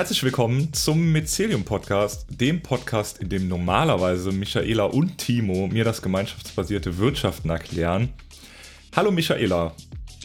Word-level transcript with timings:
Herzlich 0.00 0.22
willkommen 0.22 0.72
zum 0.72 1.12
Mycelium 1.12 1.62
Podcast, 1.62 2.24
dem 2.30 2.62
Podcast, 2.62 3.18
in 3.18 3.28
dem 3.28 3.48
normalerweise 3.48 4.32
Michaela 4.32 4.84
und 4.84 5.18
Timo 5.18 5.66
mir 5.66 5.84
das 5.84 6.00
gemeinschaftsbasierte 6.00 6.96
Wirtschaften 6.96 7.50
erklären. 7.50 8.08
Hallo 8.96 9.10
Michaela. 9.10 9.76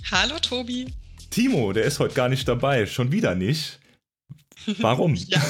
Hallo 0.10 0.40
Tobi. 0.40 0.94
Timo, 1.30 1.74
der 1.74 1.84
ist 1.84 2.00
heute 2.00 2.14
gar 2.14 2.30
nicht 2.30 2.48
dabei, 2.48 2.86
schon 2.86 3.12
wieder 3.12 3.36
nicht. 3.36 3.82
Warum? 4.78 5.14
ja, 5.28 5.42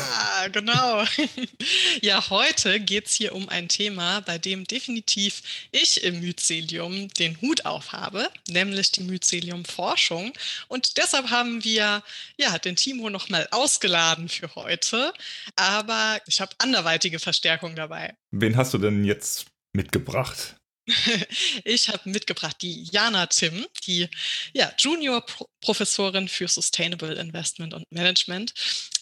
genau. 0.48 1.04
ja, 2.02 2.30
heute 2.30 2.80
geht 2.80 3.08
es 3.08 3.14
hier 3.14 3.34
um 3.34 3.50
ein 3.50 3.68
Thema, 3.68 4.22
bei 4.22 4.38
dem 4.38 4.66
definitiv 4.66 5.42
ich 5.72 6.04
im 6.04 6.20
Mycelium 6.20 7.10
den 7.10 7.40
Hut 7.42 7.66
aufhabe, 7.66 8.30
nämlich 8.48 8.92
die 8.92 9.04
Mycelium-Forschung. 9.04 10.34
Und 10.68 10.98
deshalb 10.98 11.30
haben 11.30 11.64
wir 11.64 12.04
ja, 12.38 12.58
den 12.60 12.76
Timo 12.76 13.10
nochmal 13.10 13.48
ausgeladen 13.52 14.30
für 14.30 14.54
heute. 14.56 15.14
Aber 15.56 16.20
ich 16.28 16.42
habe 16.42 16.56
anderweitige 16.58 17.20
Verstärkung 17.20 17.76
dabei. 17.76 18.16
Wen 18.32 18.58
hast 18.58 18.74
du 18.74 18.78
denn 18.78 19.04
jetzt 19.04 19.46
mitgebracht? 19.74 20.56
Ich 21.64 21.90
habe 21.90 22.10
mitgebracht 22.10 22.58
die 22.62 22.84
Jana 22.84 23.26
Tim, 23.28 23.66
die 23.86 24.08
ja, 24.54 24.72
Junior-Professorin 24.78 26.28
für 26.28 26.48
Sustainable 26.48 27.14
Investment 27.16 27.74
und 27.74 27.92
Management 27.92 28.54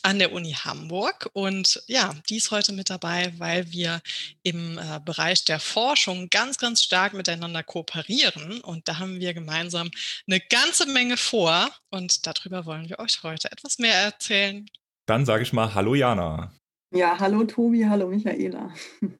an 0.01 0.19
der 0.19 0.31
Uni 0.31 0.53
Hamburg. 0.53 1.29
Und 1.33 1.83
ja, 1.87 2.13
die 2.29 2.37
ist 2.37 2.51
heute 2.51 2.73
mit 2.73 2.89
dabei, 2.89 3.33
weil 3.37 3.71
wir 3.71 4.01
im 4.43 4.77
äh, 4.77 4.99
Bereich 5.03 5.45
der 5.45 5.59
Forschung 5.59 6.29
ganz, 6.29 6.57
ganz 6.57 6.83
stark 6.83 7.13
miteinander 7.13 7.63
kooperieren. 7.63 8.61
Und 8.61 8.87
da 8.87 8.99
haben 8.99 9.19
wir 9.19 9.33
gemeinsam 9.33 9.89
eine 10.27 10.39
ganze 10.39 10.85
Menge 10.85 11.17
vor. 11.17 11.69
Und 11.89 12.25
darüber 12.27 12.65
wollen 12.65 12.89
wir 12.89 12.99
euch 12.99 13.23
heute 13.23 13.51
etwas 13.51 13.79
mehr 13.79 13.95
erzählen. 13.95 14.65
Dann 15.05 15.25
sage 15.25 15.43
ich 15.43 15.53
mal 15.53 15.73
Hallo 15.73 15.95
Jana. 15.95 16.53
Ja, 16.95 17.19
hallo 17.19 17.43
Tobi, 17.43 17.85
hallo 17.85 18.07
Michaela. 18.07 18.73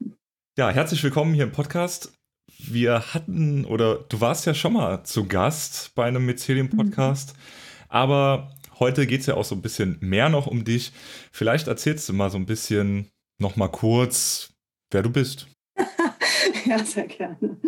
Ja, 0.56 0.70
herzlich 0.70 1.02
willkommen 1.02 1.34
hier 1.34 1.42
im 1.42 1.50
Podcast 1.50 2.12
wir 2.58 3.14
hatten, 3.14 3.64
oder 3.64 3.96
du 4.08 4.20
warst 4.20 4.46
ja 4.46 4.54
schon 4.54 4.74
mal 4.74 5.04
zu 5.04 5.26
Gast 5.26 5.94
bei 5.94 6.04
einem 6.04 6.26
Mycelium-Podcast, 6.26 7.34
mhm. 7.34 7.40
aber 7.88 8.50
heute 8.78 9.06
geht 9.06 9.20
es 9.20 9.26
ja 9.26 9.34
auch 9.34 9.44
so 9.44 9.54
ein 9.54 9.62
bisschen 9.62 9.98
mehr 10.00 10.28
noch 10.28 10.46
um 10.46 10.64
dich. 10.64 10.92
Vielleicht 11.32 11.68
erzählst 11.68 12.08
du 12.08 12.12
mal 12.12 12.30
so 12.30 12.38
ein 12.38 12.46
bisschen 12.46 13.10
noch 13.38 13.56
mal 13.56 13.68
kurz, 13.68 14.52
wer 14.90 15.02
du 15.02 15.10
bist. 15.10 15.48
ja, 16.66 16.78
sehr 16.78 17.06
gerne. 17.06 17.58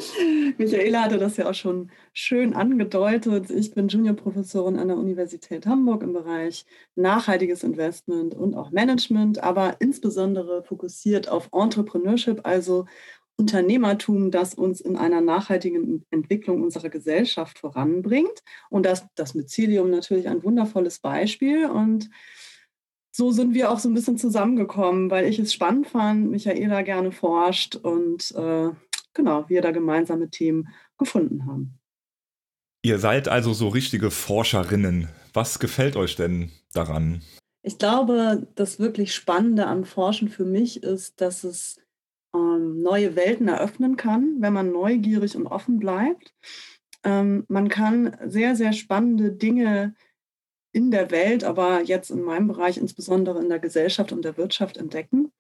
Michaela 0.58 1.02
hatte 1.02 1.18
das 1.18 1.36
ja 1.36 1.48
auch 1.48 1.54
schon 1.54 1.90
schön 2.12 2.54
angedeutet. 2.54 3.50
Ich 3.50 3.74
bin 3.74 3.88
Juniorprofessorin 3.88 4.78
an 4.78 4.88
der 4.88 4.96
Universität 4.96 5.66
Hamburg 5.66 6.02
im 6.02 6.12
Bereich 6.12 6.64
nachhaltiges 6.94 7.62
Investment 7.62 8.34
und 8.34 8.54
auch 8.54 8.70
Management, 8.70 9.42
aber 9.42 9.76
insbesondere 9.80 10.62
fokussiert 10.62 11.28
auf 11.28 11.48
Entrepreneurship, 11.52 12.40
also 12.44 12.86
Unternehmertum, 13.38 14.30
das 14.30 14.54
uns 14.54 14.80
in 14.80 14.96
einer 14.96 15.20
nachhaltigen 15.20 16.04
Entwicklung 16.10 16.62
unserer 16.62 16.88
Gesellschaft 16.88 17.58
voranbringt. 17.58 18.42
Und 18.70 18.86
das, 18.86 19.06
das 19.14 19.34
Mycelium 19.34 19.90
natürlich 19.90 20.28
ein 20.28 20.42
wundervolles 20.42 21.00
Beispiel. 21.00 21.66
Und 21.66 22.08
so 23.12 23.32
sind 23.32 23.54
wir 23.54 23.70
auch 23.70 23.78
so 23.78 23.88
ein 23.88 23.94
bisschen 23.94 24.18
zusammengekommen, 24.18 25.10
weil 25.10 25.26
ich 25.26 25.38
es 25.38 25.52
spannend 25.52 25.86
fand, 25.86 26.30
Michaela 26.30 26.82
gerne 26.82 27.12
forscht 27.12 27.76
und 27.76 28.30
äh, 28.32 28.70
genau, 29.14 29.48
wir 29.48 29.62
da 29.62 29.70
gemeinsame 29.70 30.28
Themen 30.30 30.68
gefunden 30.98 31.46
haben. 31.46 31.78
Ihr 32.82 32.98
seid 32.98 33.28
also 33.28 33.52
so 33.52 33.68
richtige 33.68 34.10
Forscherinnen. 34.10 35.08
Was 35.32 35.58
gefällt 35.58 35.96
euch 35.96 36.16
denn 36.16 36.52
daran? 36.72 37.22
Ich 37.62 37.78
glaube, 37.78 38.46
das 38.54 38.78
wirklich 38.78 39.14
Spannende 39.14 39.66
am 39.66 39.84
Forschen 39.84 40.28
für 40.28 40.44
mich 40.44 40.82
ist, 40.82 41.20
dass 41.20 41.42
es 41.42 41.80
ähm, 42.36 42.82
neue 42.82 43.16
Welten 43.16 43.48
eröffnen 43.48 43.96
kann, 43.96 44.36
wenn 44.40 44.52
man 44.52 44.72
neugierig 44.72 45.36
und 45.36 45.46
offen 45.46 45.78
bleibt. 45.78 46.34
Ähm, 47.04 47.44
man 47.48 47.68
kann 47.68 48.16
sehr, 48.24 48.56
sehr 48.56 48.72
spannende 48.72 49.32
Dinge 49.32 49.94
in 50.72 50.90
der 50.90 51.10
Welt, 51.10 51.42
aber 51.44 51.82
jetzt 51.82 52.10
in 52.10 52.22
meinem 52.22 52.48
Bereich 52.48 52.76
insbesondere 52.76 53.40
in 53.40 53.48
der 53.48 53.58
Gesellschaft 53.58 54.12
und 54.12 54.24
der 54.24 54.36
Wirtschaft 54.36 54.76
entdecken, 54.76 55.32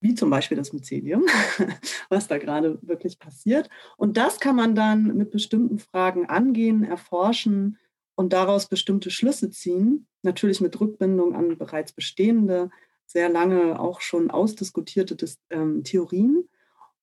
wie 0.00 0.14
zum 0.14 0.30
Beispiel 0.30 0.56
das 0.56 0.72
Mycelium, 0.72 1.24
was 2.08 2.28
da 2.28 2.38
gerade 2.38 2.78
wirklich 2.82 3.18
passiert. 3.18 3.68
Und 3.96 4.16
das 4.16 4.38
kann 4.40 4.56
man 4.56 4.74
dann 4.74 5.16
mit 5.16 5.30
bestimmten 5.30 5.78
Fragen 5.78 6.26
angehen, 6.26 6.84
erforschen 6.84 7.78
und 8.14 8.32
daraus 8.32 8.68
bestimmte 8.68 9.10
Schlüsse 9.10 9.50
ziehen, 9.50 10.06
natürlich 10.22 10.60
mit 10.60 10.78
Rückbindung 10.80 11.34
an 11.34 11.58
bereits 11.58 11.92
bestehende 11.92 12.70
sehr 13.10 13.28
lange 13.28 13.80
auch 13.80 14.00
schon 14.00 14.30
ausdiskutierte 14.30 15.16
ähm, 15.50 15.82
Theorien. 15.82 16.48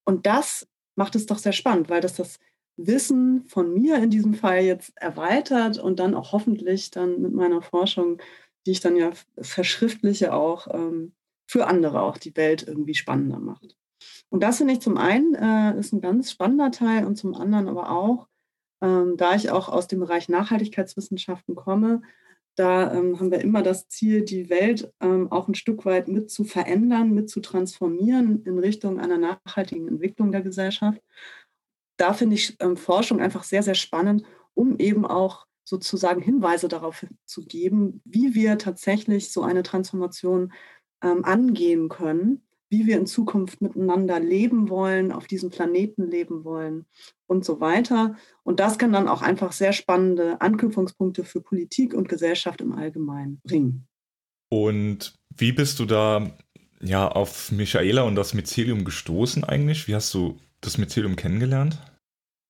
Und 0.05 0.25
das 0.25 0.67
macht 0.95 1.15
es 1.15 1.25
doch 1.25 1.37
sehr 1.37 1.51
spannend, 1.51 1.89
weil 1.89 2.01
das 2.01 2.15
das 2.15 2.39
Wissen 2.77 3.43
von 3.47 3.73
mir 3.73 3.97
in 3.97 4.09
diesem 4.09 4.35
Fall 4.35 4.61
jetzt 4.61 4.93
erweitert 4.95 5.79
und 5.79 5.99
dann 5.99 6.13
auch 6.13 6.31
hoffentlich 6.31 6.91
dann 6.91 7.21
mit 7.21 7.33
meiner 7.33 7.61
Forschung, 7.61 8.21
die 8.65 8.71
ich 8.71 8.79
dann 8.79 8.95
ja 8.95 9.11
verschriftliche, 9.39 10.33
auch 10.33 10.67
ähm, 10.73 11.13
für 11.47 11.67
andere 11.67 12.01
auch 12.01 12.17
die 12.17 12.35
Welt 12.35 12.65
irgendwie 12.67 12.93
spannender 12.93 13.39
macht. 13.39 13.75
Und 14.29 14.43
das 14.43 14.57
finde 14.57 14.73
ich 14.73 14.81
zum 14.81 14.97
einen 14.97 15.33
äh, 15.33 15.79
ist 15.79 15.91
ein 15.91 16.01
ganz 16.01 16.31
spannender 16.31 16.71
Teil 16.71 17.05
und 17.05 17.15
zum 17.15 17.33
anderen 17.33 17.67
aber 17.67 17.91
auch, 17.91 18.27
ähm, 18.81 19.17
da 19.17 19.35
ich 19.35 19.49
auch 19.49 19.69
aus 19.69 19.87
dem 19.87 19.99
Bereich 19.99 20.29
Nachhaltigkeitswissenschaften 20.29 21.55
komme, 21.55 22.01
da 22.57 22.91
ähm, 22.91 23.19
haben 23.19 23.29
wir 23.29 23.41
immer 23.41 23.61
das 23.61 23.87
Ziel, 23.87 24.23
die 24.23 24.49
Welt 24.49 24.91
ähm, 24.99 25.31
auch 25.31 25.47
ein 25.47 25.53
Stück 25.53 25.85
weit 25.85 26.07
mit 26.07 26.31
zu 26.31 26.43
verändern, 26.43 27.11
mit 27.11 27.29
zu 27.29 27.39
transformieren 27.39 28.43
in 28.45 28.57
Richtung 28.57 28.99
einer 28.99 29.19
nachhaltigen 29.19 29.87
Entwicklung 29.87 30.31
der 30.31 30.41
Gesellschaft. 30.41 30.99
Da 31.97 32.13
finde 32.13 32.35
ich 32.35 32.55
ähm, 32.59 32.75
Forschung 32.75 33.21
einfach 33.21 33.43
sehr, 33.43 33.61
sehr 33.61 33.75
spannend, 33.75 34.23
um 34.55 34.79
eben 34.79 35.05
auch 35.05 35.45
sozusagen 35.63 36.21
Hinweise 36.21 36.67
darauf 36.67 37.05
zu 37.25 37.45
geben, 37.45 38.01
wie 38.05 38.33
wir 38.33 38.57
tatsächlich 38.57 39.31
so 39.31 39.43
eine 39.43 39.61
Transformation 39.61 40.51
ähm, 41.03 41.25
angehen 41.25 41.89
können 41.89 42.46
wie 42.69 42.85
wir 42.85 42.97
in 42.97 43.05
Zukunft 43.05 43.61
miteinander 43.61 44.19
leben 44.19 44.69
wollen, 44.69 45.11
auf 45.11 45.27
diesem 45.27 45.49
Planeten 45.49 46.09
leben 46.09 46.43
wollen 46.43 46.85
und 47.25 47.45
so 47.45 47.59
weiter. 47.59 48.15
Und 48.43 48.59
das 48.59 48.77
kann 48.77 48.91
dann 48.91 49.07
auch 49.07 49.21
einfach 49.21 49.51
sehr 49.51 49.73
spannende 49.73 50.41
Anknüpfungspunkte 50.41 51.23
für 51.23 51.41
Politik 51.41 51.93
und 51.93 52.09
Gesellschaft 52.09 52.61
im 52.61 52.73
Allgemeinen 52.73 53.39
bringen. 53.43 53.87
Und 54.49 55.15
wie 55.35 55.51
bist 55.51 55.79
du 55.79 55.85
da 55.85 56.31
ja 56.81 57.07
auf 57.07 57.51
Michaela 57.51 58.03
und 58.03 58.15
das 58.15 58.33
Mycelium 58.33 58.83
gestoßen 58.85 59.43
eigentlich? 59.43 59.87
Wie 59.87 59.95
hast 59.95 60.13
du 60.13 60.37
das 60.61 60.77
Mycelium 60.77 61.15
kennengelernt? 61.15 61.79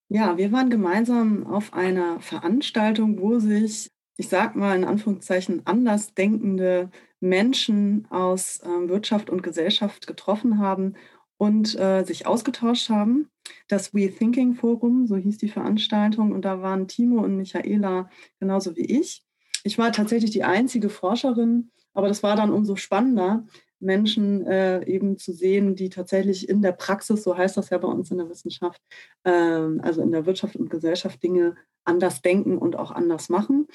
Ja, 0.09 0.37
wir 0.37 0.51
waren 0.51 0.69
gemeinsam 0.69 1.45
auf 1.45 1.73
einer 1.73 2.19
Veranstaltung, 2.21 3.19
wo 3.19 3.39
sich, 3.39 3.89
ich 4.15 4.29
sag 4.29 4.55
mal 4.55 4.75
in 4.75 4.85
Anführungszeichen, 4.85 5.65
andersdenkende 5.65 6.89
Menschen 7.19 8.07
aus 8.09 8.59
äh, 8.61 8.89
Wirtschaft 8.89 9.29
und 9.29 9.43
Gesellschaft 9.43 10.07
getroffen 10.07 10.59
haben 10.59 10.95
und 11.37 11.77
äh, 11.79 12.03
sich 12.03 12.25
ausgetauscht 12.25 12.89
haben. 12.89 13.29
Das 13.67 13.93
We 13.93 14.11
Thinking 14.11 14.55
Forum, 14.55 15.07
so 15.07 15.15
hieß 15.15 15.37
die 15.37 15.49
Veranstaltung, 15.49 16.31
und 16.31 16.43
da 16.43 16.61
waren 16.61 16.87
Timo 16.87 17.23
und 17.23 17.37
Michaela 17.37 18.09
genauso 18.39 18.75
wie 18.75 18.85
ich. 18.85 19.23
Ich 19.63 19.77
war 19.77 19.91
tatsächlich 19.91 20.31
die 20.31 20.43
einzige 20.43 20.89
Forscherin, 20.89 21.71
aber 21.93 22.07
das 22.07 22.23
war 22.23 22.35
dann 22.35 22.51
umso 22.51 22.75
spannender, 22.75 23.45
Menschen 23.79 24.45
äh, 24.47 24.83
eben 24.85 25.17
zu 25.17 25.33
sehen, 25.33 25.75
die 25.75 25.89
tatsächlich 25.89 26.49
in 26.49 26.61
der 26.61 26.71
Praxis, 26.71 27.23
so 27.23 27.37
heißt 27.37 27.57
das 27.57 27.69
ja 27.69 27.77
bei 27.77 27.87
uns 27.87 28.09
in 28.09 28.17
der 28.17 28.29
Wissenschaft, 28.29 28.81
äh, 29.23 29.31
also 29.31 30.01
in 30.01 30.11
der 30.11 30.25
Wirtschaft 30.25 30.55
und 30.55 30.69
Gesellschaft 30.69 31.21
Dinge 31.21 31.55
anders 31.83 32.21
denken 32.21 32.57
und 32.57 32.75
auch 32.75 32.91
anders 32.91 33.29
machen. 33.29 33.67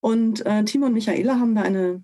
Und 0.00 0.44
äh, 0.46 0.64
Timo 0.64 0.86
und 0.86 0.94
Michaela 0.94 1.38
haben 1.38 1.54
da 1.54 1.62
eine 1.62 2.02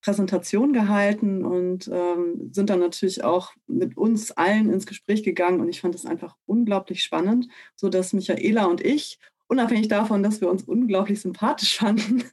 Präsentation 0.00 0.72
gehalten 0.72 1.44
und 1.44 1.88
ähm, 1.92 2.50
sind 2.52 2.70
dann 2.70 2.80
natürlich 2.80 3.24
auch 3.24 3.52
mit 3.66 3.96
uns 3.96 4.30
allen 4.32 4.72
ins 4.72 4.86
Gespräch 4.86 5.22
gegangen. 5.22 5.60
Und 5.60 5.68
ich 5.68 5.80
fand 5.80 5.94
es 5.94 6.06
einfach 6.06 6.36
unglaublich 6.46 7.02
spannend, 7.02 7.48
sodass 7.74 8.12
Michaela 8.12 8.66
und 8.66 8.80
ich, 8.80 9.18
unabhängig 9.48 9.88
davon, 9.88 10.22
dass 10.22 10.40
wir 10.40 10.50
uns 10.50 10.62
unglaublich 10.62 11.20
sympathisch 11.20 11.76
fanden, 11.78 12.24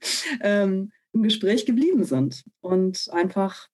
ähm, 0.42 0.92
im 1.14 1.24
Gespräch 1.24 1.66
geblieben 1.66 2.04
sind 2.04 2.44
und 2.62 3.08
einfach 3.12 3.70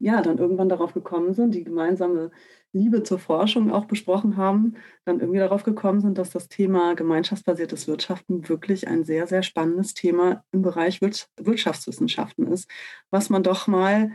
ja 0.00 0.22
dann 0.22 0.38
irgendwann 0.38 0.68
darauf 0.68 0.92
gekommen 0.92 1.34
sind, 1.34 1.54
die 1.54 1.62
gemeinsame 1.62 2.30
Liebe 2.72 3.02
zur 3.02 3.18
Forschung 3.18 3.72
auch 3.72 3.86
besprochen 3.86 4.36
haben, 4.36 4.74
dann 5.04 5.20
irgendwie 5.20 5.40
darauf 5.40 5.64
gekommen 5.64 6.00
sind, 6.00 6.18
dass 6.18 6.30
das 6.30 6.48
Thema 6.48 6.94
gemeinschaftsbasiertes 6.94 7.88
Wirtschaften 7.88 8.48
wirklich 8.48 8.86
ein 8.86 9.04
sehr, 9.04 9.26
sehr 9.26 9.42
spannendes 9.42 9.94
Thema 9.94 10.44
im 10.52 10.62
Bereich 10.62 11.00
Wirtschaftswissenschaften 11.00 12.46
ist, 12.46 12.68
was 13.10 13.28
man 13.28 13.42
doch 13.42 13.66
mal 13.66 14.12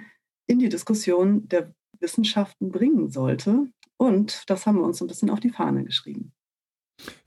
in 0.47 0.59
die 0.59 0.69
Diskussion 0.69 1.47
der 1.47 1.73
Wissenschaften 1.99 2.71
bringen 2.71 3.09
sollte. 3.09 3.67
Und 3.97 4.43
das 4.49 4.65
haben 4.65 4.77
wir 4.77 4.85
uns 4.85 5.01
ein 5.01 5.07
bisschen 5.07 5.29
auf 5.29 5.39
die 5.39 5.49
Fahne 5.49 5.83
geschrieben. 5.83 6.33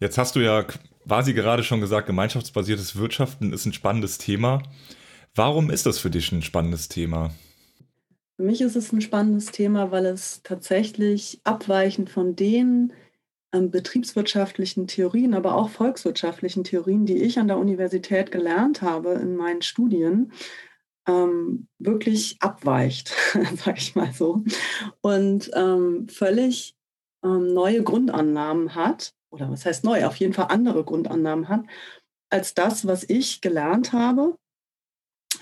Jetzt 0.01 0.17
hast 0.17 0.37
du 0.37 0.41
ja 0.41 0.63
quasi 0.63 1.35
gerade 1.35 1.63
schon 1.63 1.81
gesagt, 1.81 2.07
gemeinschaftsbasiertes 2.07 2.97
Wirtschaften 2.97 3.53
ist 3.53 3.67
ein 3.67 3.73
spannendes 3.73 4.19
Thema. 4.19 4.63
Warum 5.35 5.71
ist 5.71 5.87
das 5.87 5.99
für 5.99 6.11
dich 6.11 6.33
ein 6.33 6.43
spannendes 6.43 6.89
Thema? 6.89 7.31
Für 8.39 8.45
mich 8.45 8.61
ist 8.61 8.77
es 8.77 8.93
ein 8.93 9.01
spannendes 9.01 9.47
Thema, 9.47 9.91
weil 9.91 10.07
es 10.07 10.45
tatsächlich 10.45 11.41
abweichend 11.43 12.09
von 12.09 12.37
den 12.37 12.93
ähm, 13.53 13.73
betriebswirtschaftlichen 13.73 14.87
Theorien, 14.87 15.35
aber 15.35 15.57
auch 15.57 15.71
volkswirtschaftlichen 15.71 16.63
Theorien, 16.63 17.05
die 17.05 17.21
ich 17.21 17.41
an 17.41 17.49
der 17.49 17.59
Universität 17.59 18.31
gelernt 18.31 18.81
habe 18.81 19.15
in 19.15 19.35
meinen 19.35 19.63
Studien, 19.63 20.31
ähm, 21.09 21.67
wirklich 21.81 22.37
abweicht, 22.39 23.13
sage 23.57 23.79
ich 23.79 23.97
mal 23.97 24.13
so, 24.13 24.45
und 25.01 25.51
ähm, 25.55 26.09
völlig 26.09 26.77
ähm, 27.25 27.53
neue 27.53 27.83
Grundannahmen 27.83 28.77
hat, 28.77 29.15
oder 29.31 29.51
was 29.51 29.67
heißt 29.67 29.83
neu, 29.83 30.07
auf 30.07 30.15
jeden 30.15 30.33
Fall 30.33 30.47
andere 30.51 30.85
Grundannahmen 30.85 31.49
hat, 31.49 31.65
als 32.31 32.55
das, 32.55 32.87
was 32.87 33.03
ich 33.03 33.41
gelernt 33.41 33.93
habe, 33.93 34.39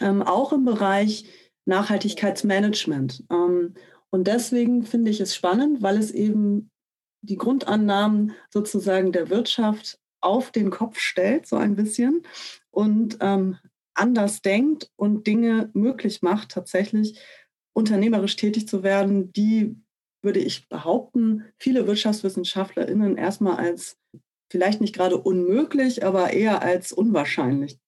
ähm, 0.00 0.22
auch 0.22 0.54
im 0.54 0.64
Bereich 0.64 1.26
Nachhaltigkeitsmanagement. 1.66 3.24
Ähm, 3.30 3.74
und 4.10 4.26
deswegen 4.26 4.84
finde 4.84 5.10
ich 5.10 5.20
es 5.20 5.34
spannend, 5.34 5.82
weil 5.82 5.98
es 5.98 6.10
eben 6.10 6.70
die 7.20 7.36
Grundannahmen 7.36 8.32
sozusagen 8.50 9.12
der 9.12 9.30
Wirtschaft 9.30 9.98
auf 10.20 10.50
den 10.50 10.70
Kopf 10.70 10.98
stellt, 10.98 11.46
so 11.46 11.56
ein 11.56 11.76
bisschen, 11.76 12.22
und 12.70 13.18
ähm, 13.20 13.58
anders 13.94 14.42
denkt 14.42 14.90
und 14.96 15.26
Dinge 15.26 15.70
möglich 15.72 16.22
macht, 16.22 16.50
tatsächlich 16.50 17.20
unternehmerisch 17.72 18.36
tätig 18.36 18.68
zu 18.68 18.82
werden, 18.82 19.32
die, 19.32 19.76
würde 20.22 20.40
ich 20.40 20.68
behaupten, 20.68 21.44
viele 21.58 21.86
WirtschaftswissenschaftlerInnen 21.86 23.16
erstmal 23.16 23.56
als 23.56 23.98
vielleicht 24.50 24.80
nicht 24.80 24.94
gerade 24.94 25.16
unmöglich, 25.16 26.04
aber 26.04 26.32
eher 26.32 26.62
als 26.62 26.92
unwahrscheinlich 26.92 27.78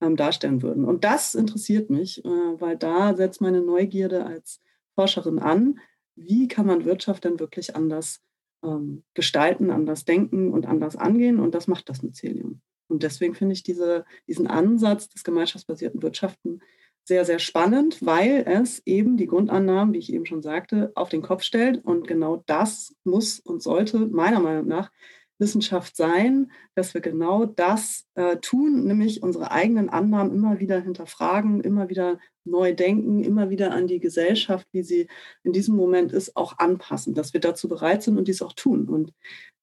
ähm, 0.00 0.16
darstellen 0.16 0.62
würden. 0.62 0.84
Und 0.84 1.04
das 1.04 1.34
interessiert 1.34 1.90
mich, 1.90 2.24
äh, 2.24 2.28
weil 2.28 2.76
da 2.76 3.14
setzt 3.16 3.40
meine 3.40 3.60
Neugierde 3.60 4.24
als 4.24 4.60
Forscherin 4.94 5.38
an. 5.38 5.80
Wie 6.14 6.48
kann 6.48 6.66
man 6.66 6.84
Wirtschaft 6.84 7.24
denn 7.24 7.40
wirklich 7.40 7.76
anders 7.76 8.20
ähm, 8.64 9.04
gestalten, 9.14 9.70
anders 9.70 10.04
denken 10.04 10.52
und 10.52 10.66
anders 10.66 10.96
angehen? 10.96 11.38
Und 11.40 11.54
das 11.54 11.68
macht 11.68 11.88
das 11.88 12.02
Mycelium. 12.02 12.60
Und 12.88 13.02
deswegen 13.02 13.34
finde 13.34 13.52
ich 13.52 13.62
diese, 13.62 14.04
diesen 14.26 14.46
Ansatz 14.46 15.08
des 15.08 15.22
gemeinschaftsbasierten 15.22 16.02
Wirtschaften 16.02 16.60
sehr, 17.04 17.24
sehr 17.24 17.38
spannend, 17.38 18.04
weil 18.04 18.44
es 18.46 18.82
eben 18.84 19.16
die 19.16 19.26
Grundannahmen, 19.26 19.94
wie 19.94 19.98
ich 19.98 20.12
eben 20.12 20.26
schon 20.26 20.42
sagte, 20.42 20.92
auf 20.94 21.08
den 21.08 21.22
Kopf 21.22 21.42
stellt. 21.42 21.84
Und 21.84 22.06
genau 22.06 22.42
das 22.46 22.94
muss 23.04 23.40
und 23.40 23.62
sollte 23.62 23.98
meiner 24.06 24.40
Meinung 24.40 24.66
nach 24.66 24.90
Wissenschaft 25.38 25.96
sein, 25.96 26.50
dass 26.74 26.94
wir 26.94 27.00
genau 27.00 27.46
das 27.46 28.06
äh, 28.14 28.36
tun, 28.38 28.84
nämlich 28.84 29.22
unsere 29.22 29.50
eigenen 29.50 29.88
Annahmen 29.88 30.34
immer 30.34 30.58
wieder 30.58 30.80
hinterfragen, 30.80 31.60
immer 31.60 31.88
wieder 31.88 32.18
neu 32.44 32.74
denken, 32.74 33.22
immer 33.22 33.50
wieder 33.50 33.72
an 33.72 33.86
die 33.86 34.00
Gesellschaft, 34.00 34.66
wie 34.72 34.82
sie 34.82 35.08
in 35.44 35.52
diesem 35.52 35.76
Moment 35.76 36.12
ist, 36.12 36.36
auch 36.36 36.58
anpassen, 36.58 37.14
dass 37.14 37.32
wir 37.32 37.40
dazu 37.40 37.68
bereit 37.68 38.02
sind 38.02 38.18
und 38.18 38.26
dies 38.26 38.42
auch 38.42 38.52
tun. 38.52 38.88
Und 38.88 39.12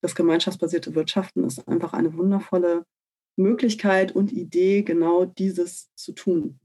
das 0.02 0.16
gemeinschaftsbasierte 0.16 0.96
Wirtschaften 0.96 1.44
ist 1.44 1.68
einfach 1.68 1.94
eine 1.94 2.16
wundervolle 2.16 2.86
Möglichkeit 3.38 4.14
und 4.14 4.32
Idee, 4.32 4.84
genau 4.84 5.26
dieses 5.26 5.94
zu 5.96 6.14
tun. 6.14 6.60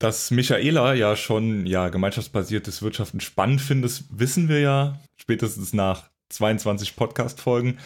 Dass 0.00 0.30
Michaela 0.30 0.94
ja 0.94 1.16
schon 1.16 1.66
ja 1.66 1.88
gemeinschaftsbasiertes 1.88 2.82
Wirtschaften 2.82 3.18
spannend 3.18 3.60
findet, 3.60 4.04
wissen 4.10 4.48
wir 4.48 4.60
ja 4.60 5.00
spätestens 5.16 5.72
nach 5.72 6.10
22 6.28 6.96
Podcast-Folgen. 6.96 7.78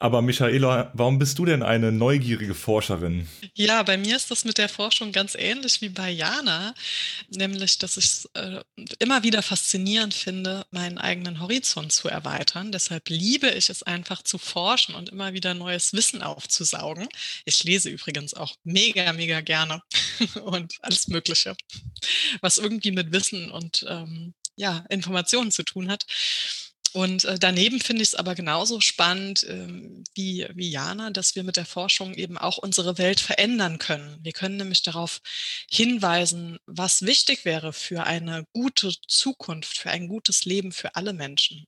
Aber 0.00 0.22
Michaela, 0.22 0.92
warum 0.94 1.18
bist 1.18 1.40
du 1.40 1.44
denn 1.44 1.64
eine 1.64 1.90
neugierige 1.90 2.54
Forscherin? 2.54 3.28
Ja, 3.54 3.82
bei 3.82 3.96
mir 3.96 4.14
ist 4.14 4.30
das 4.30 4.44
mit 4.44 4.56
der 4.56 4.68
Forschung 4.68 5.10
ganz 5.10 5.34
ähnlich 5.34 5.80
wie 5.80 5.88
bei 5.88 6.08
Jana, 6.08 6.72
nämlich, 7.30 7.78
dass 7.78 7.96
ich 7.96 8.04
es 8.04 8.30
äh, 8.34 8.60
immer 9.00 9.24
wieder 9.24 9.42
faszinierend 9.42 10.14
finde, 10.14 10.64
meinen 10.70 10.98
eigenen 10.98 11.40
Horizont 11.40 11.92
zu 11.92 12.08
erweitern. 12.08 12.70
Deshalb 12.70 13.08
liebe 13.08 13.50
ich 13.50 13.70
es 13.70 13.82
einfach 13.82 14.22
zu 14.22 14.38
forschen 14.38 14.94
und 14.94 15.08
immer 15.08 15.32
wieder 15.32 15.54
neues 15.54 15.92
Wissen 15.92 16.22
aufzusaugen. 16.22 17.08
Ich 17.44 17.64
lese 17.64 17.90
übrigens 17.90 18.34
auch 18.34 18.54
mega, 18.62 19.12
mega 19.12 19.40
gerne 19.40 19.82
und 20.44 20.74
alles 20.80 21.08
Mögliche, 21.08 21.56
was 22.40 22.58
irgendwie 22.58 22.92
mit 22.92 23.10
Wissen 23.10 23.50
und 23.50 23.84
ähm, 23.88 24.34
ja, 24.54 24.84
Informationen 24.90 25.50
zu 25.50 25.64
tun 25.64 25.90
hat. 25.90 26.06
Und 26.92 27.24
äh, 27.24 27.38
daneben 27.38 27.80
finde 27.80 28.02
ich 28.02 28.08
es 28.08 28.14
aber 28.14 28.34
genauso 28.34 28.80
spannend 28.80 29.44
ähm, 29.48 30.04
wie, 30.14 30.46
wie 30.54 30.70
Jana, 30.70 31.10
dass 31.10 31.34
wir 31.34 31.44
mit 31.44 31.56
der 31.56 31.66
Forschung 31.66 32.14
eben 32.14 32.38
auch 32.38 32.58
unsere 32.58 32.98
Welt 32.98 33.20
verändern 33.20 33.78
können. 33.78 34.18
Wir 34.22 34.32
können 34.32 34.56
nämlich 34.56 34.82
darauf 34.82 35.20
hinweisen, 35.70 36.58
was 36.66 37.02
wichtig 37.02 37.44
wäre 37.44 37.72
für 37.72 38.04
eine 38.04 38.44
gute 38.52 38.92
Zukunft, 39.06 39.78
für 39.78 39.90
ein 39.90 40.08
gutes 40.08 40.44
Leben 40.44 40.72
für 40.72 40.94
alle 40.96 41.12
Menschen. 41.12 41.66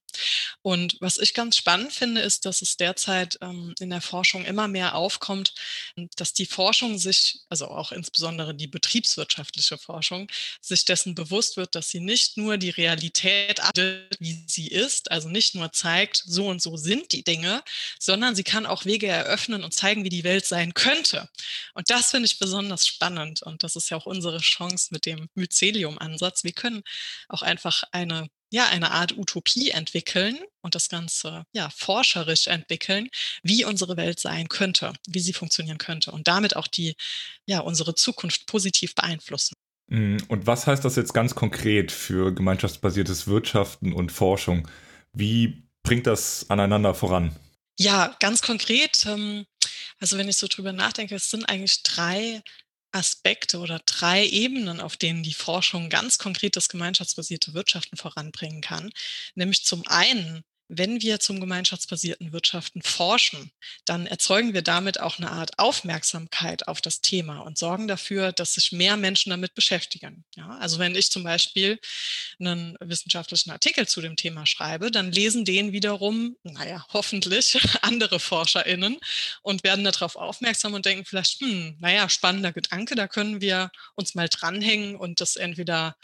Und 0.63 0.97
was 1.01 1.19
ich 1.19 1.35
ganz 1.35 1.57
spannend 1.57 1.93
finde, 1.93 2.21
ist, 2.21 2.45
dass 2.45 2.63
es 2.63 2.77
derzeit 2.77 3.39
ähm, 3.41 3.75
in 3.81 3.91
der 3.91 4.01
Forschung 4.01 4.45
immer 4.45 4.69
mehr 4.69 4.95
aufkommt, 4.95 5.55
dass 6.17 6.33
die 6.33 6.47
Forschung 6.47 6.99
sich, 6.99 7.41
also 7.49 7.69
auch 7.69 7.93
insbesondere 7.93 8.55
die 8.55 8.67
betriebswirtschaftliche 8.67 9.79
Forschung, 9.79 10.31
sich 10.61 10.85
dessen 10.85 11.15
bewusst 11.15 11.57
wird, 11.57 11.75
dass 11.75 11.91
sie 11.91 12.01
nicht 12.01 12.37
nur 12.37 12.57
die 12.57 12.71
Realität, 12.71 13.61
wie 14.19 14.45
sie 14.47 14.69
ist, 14.69 15.11
also 15.11 15.29
nicht 15.29 15.55
nur 15.55 15.73
zeigt, 15.73 16.23
so 16.27 16.49
und 16.49 16.63
so 16.63 16.77
sind 16.77 17.13
die 17.13 17.25
Dinge, 17.25 17.63
sondern 17.99 18.35
sie 18.35 18.45
kann 18.45 18.67
auch 18.67 18.85
Wege 18.85 19.07
eröffnen 19.07 19.65
und 19.65 19.75
zeigen, 19.75 20.05
wie 20.05 20.09
die 20.09 20.25
Welt 20.25 20.47
sein 20.47 20.75
könnte. 20.75 21.29
Und 21.75 21.91
das 21.91 22.11
finde 22.11 22.27
ich 22.27 22.39
besonders 22.39 22.87
spannend. 22.87 23.43
Und 23.43 23.63
das 23.63 23.77
ist 23.77 23.91
ja 23.91 23.97
auch 23.97 24.07
unsere 24.07 24.39
Chance 24.39 24.89
mit 24.91 25.07
dem 25.07 25.29
Mycelium-Ansatz. 25.35 26.45
Wir 26.45 26.53
können 26.53 26.83
auch 27.29 27.43
einfach 27.43 27.83
eine 27.93 28.29
ja, 28.51 28.69
eine 28.69 28.91
Art 28.91 29.17
Utopie 29.17 29.71
entwickeln 29.71 30.39
und 30.61 30.75
das 30.75 30.89
Ganze 30.89 31.45
ja, 31.53 31.71
forscherisch 31.71 32.49
entwickeln, 32.49 33.09
wie 33.43 33.65
unsere 33.65 33.97
Welt 33.97 34.21
sein 34.21 34.49
könnte, 34.49 34.93
wie 35.07 35.21
sie 35.21 35.33
funktionieren 35.33 35.79
könnte 35.79 36.11
und 36.11 36.29
damit 36.29 36.57
auch 36.57 36.67
die, 36.67 36.97
ja, 37.47 37.61
unsere 37.61 37.95
Zukunft 37.95 38.47
positiv 38.47 38.95
beeinflussen. 38.95 39.55
Mm, 39.89 40.19
und 40.29 40.47
was 40.47 40.67
heißt 40.67 40.85
das 40.85 40.97
jetzt 40.97 41.15
ganz 41.15 41.35
konkret 41.35 41.93
für 41.93 42.35
gemeinschaftsbasiertes 42.35 43.27
Wirtschaften 43.27 43.93
und 43.93 44.13
Forschung? 44.13 44.69
Wie 45.13 45.63
bringt 45.83 46.07
das 46.07 46.49
aneinander 46.51 46.95
voran? 46.95 47.35
Ja, 47.79 48.17
ganz 48.21 48.43
konkret. 48.43 49.07
Ähm, 49.07 49.47
also 50.01 50.19
wenn 50.19 50.29
ich 50.29 50.37
so 50.37 50.47
drüber 50.49 50.73
nachdenke, 50.73 51.15
es 51.15 51.31
sind 51.31 51.49
eigentlich 51.49 51.83
drei 51.83 52.43
Aspekte 52.93 53.59
oder 53.59 53.81
drei 53.87 54.27
Ebenen, 54.27 54.81
auf 54.81 54.97
denen 54.97 55.23
die 55.23 55.35
Forschung 55.35 55.89
ganz 55.91 56.19
konkret 56.19 56.57
das 56.57 56.69
gemeinschaftsbasierte 56.69 57.55
Wirtschaften 57.55 57.97
voranbringen 57.97 58.61
kann. 58.61 58.91
Nämlich 59.35 59.65
zum 59.65 59.87
einen 59.87 60.45
wenn 60.73 61.03
wir 61.03 61.19
zum 61.19 61.41
gemeinschaftsbasierten 61.41 62.33
Wirtschaften 62.33 62.81
forschen, 62.83 63.51
dann 63.85 64.07
erzeugen 64.07 64.55
wir 64.55 64.63
damit 64.63 65.01
auch 65.01 65.19
eine 65.19 65.33
Art 65.33 65.59
Aufmerksamkeit 65.59 66.69
auf 66.69 66.81
das 66.81 67.01
Thema 67.01 67.41
und 67.41 67.59
sorgen 67.59 67.89
dafür, 67.89 68.31
dass 68.31 68.55
sich 68.55 68.71
mehr 68.71 68.97
Menschen 68.97 69.31
damit 69.31 69.55
beschäftigen. 69.55 70.25
Ja, 70.37 70.49
also 70.59 70.79
wenn 70.79 70.95
ich 70.95 71.11
zum 71.11 71.25
Beispiel 71.25 71.81
einen 72.39 72.77
wissenschaftlichen 72.81 73.51
Artikel 73.51 73.89
zu 73.89 74.01
dem 74.01 74.15
Thema 74.15 74.47
schreibe, 74.47 74.93
dann 74.93 75.11
lesen 75.11 75.45
den 75.45 75.73
wiederum, 75.73 76.37
naja, 76.45 76.87
hoffentlich 76.93 77.59
andere 77.83 78.21
ForscherInnen 78.21 78.99
und 79.43 79.65
werden 79.65 79.85
darauf 79.85 80.15
aufmerksam 80.15 80.75
und 80.75 80.87
denken 80.87 81.05
vielleicht, 81.05 81.41
hm, 81.41 81.79
naja, 81.81 82.09
spannender 82.09 82.53
Gedanke, 82.53 82.95
da 82.95 83.09
können 83.09 83.41
wir 83.41 83.73
uns 83.97 84.15
mal 84.15 84.29
dranhängen 84.29 84.95
und 84.95 85.21
das 85.21 85.35
entweder 85.35 85.97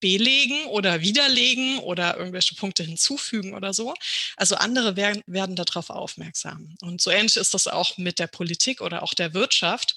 belegen 0.00 0.64
oder 0.66 1.00
widerlegen 1.00 1.78
oder 1.78 2.16
irgendwelche 2.16 2.54
Punkte 2.54 2.82
hinzufügen 2.82 3.54
oder 3.54 3.72
so. 3.72 3.94
Also 4.36 4.56
andere 4.56 4.96
werden, 4.96 5.22
werden 5.26 5.56
darauf 5.56 5.90
aufmerksam. 5.90 6.76
Und 6.82 7.00
so 7.00 7.10
ähnlich 7.10 7.36
ist 7.36 7.54
das 7.54 7.66
auch 7.66 7.96
mit 7.98 8.18
der 8.18 8.26
Politik 8.26 8.80
oder 8.80 9.02
auch 9.02 9.14
der 9.14 9.34
Wirtschaft. 9.34 9.94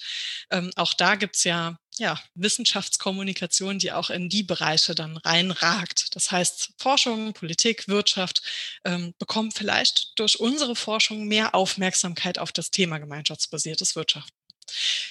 Ähm, 0.50 0.70
auch 0.76 0.94
da 0.94 1.14
gibt's 1.14 1.44
ja 1.44 1.76
ja, 1.98 2.18
Wissenschaftskommunikation, 2.34 3.78
die 3.78 3.92
auch 3.92 4.10
in 4.10 4.28
die 4.28 4.42
Bereiche 4.42 4.94
dann 4.94 5.16
reinragt. 5.18 6.14
Das 6.16 6.30
heißt, 6.30 6.70
Forschung, 6.78 7.34
Politik, 7.34 7.86
Wirtschaft 7.88 8.42
ähm, 8.84 9.14
bekommen 9.18 9.50
vielleicht 9.52 10.18
durch 10.18 10.40
unsere 10.40 10.74
Forschung 10.74 11.26
mehr 11.26 11.54
Aufmerksamkeit 11.54 12.38
auf 12.38 12.52
das 12.52 12.70
Thema 12.70 12.98
gemeinschaftsbasiertes 12.98 13.94
Wirtschaften. 13.94 14.41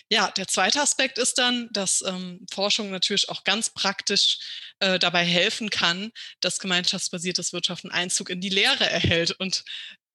Ja, 0.09 0.31
der 0.31 0.47
zweite 0.47 0.81
Aspekt 0.81 1.17
ist 1.17 1.37
dann, 1.37 1.69
dass 1.71 2.01
ähm, 2.05 2.45
Forschung 2.51 2.91
natürlich 2.91 3.29
auch 3.29 3.43
ganz 3.43 3.69
praktisch 3.69 4.37
äh, 4.79 4.99
dabei 4.99 5.23
helfen 5.25 5.69
kann, 5.69 6.11
dass 6.41 6.59
gemeinschaftsbasiertes 6.59 7.53
Wirtschaften 7.53 7.91
Einzug 7.91 8.29
in 8.29 8.41
die 8.41 8.49
Lehre 8.49 8.89
erhält. 8.89 9.31
Und 9.39 9.63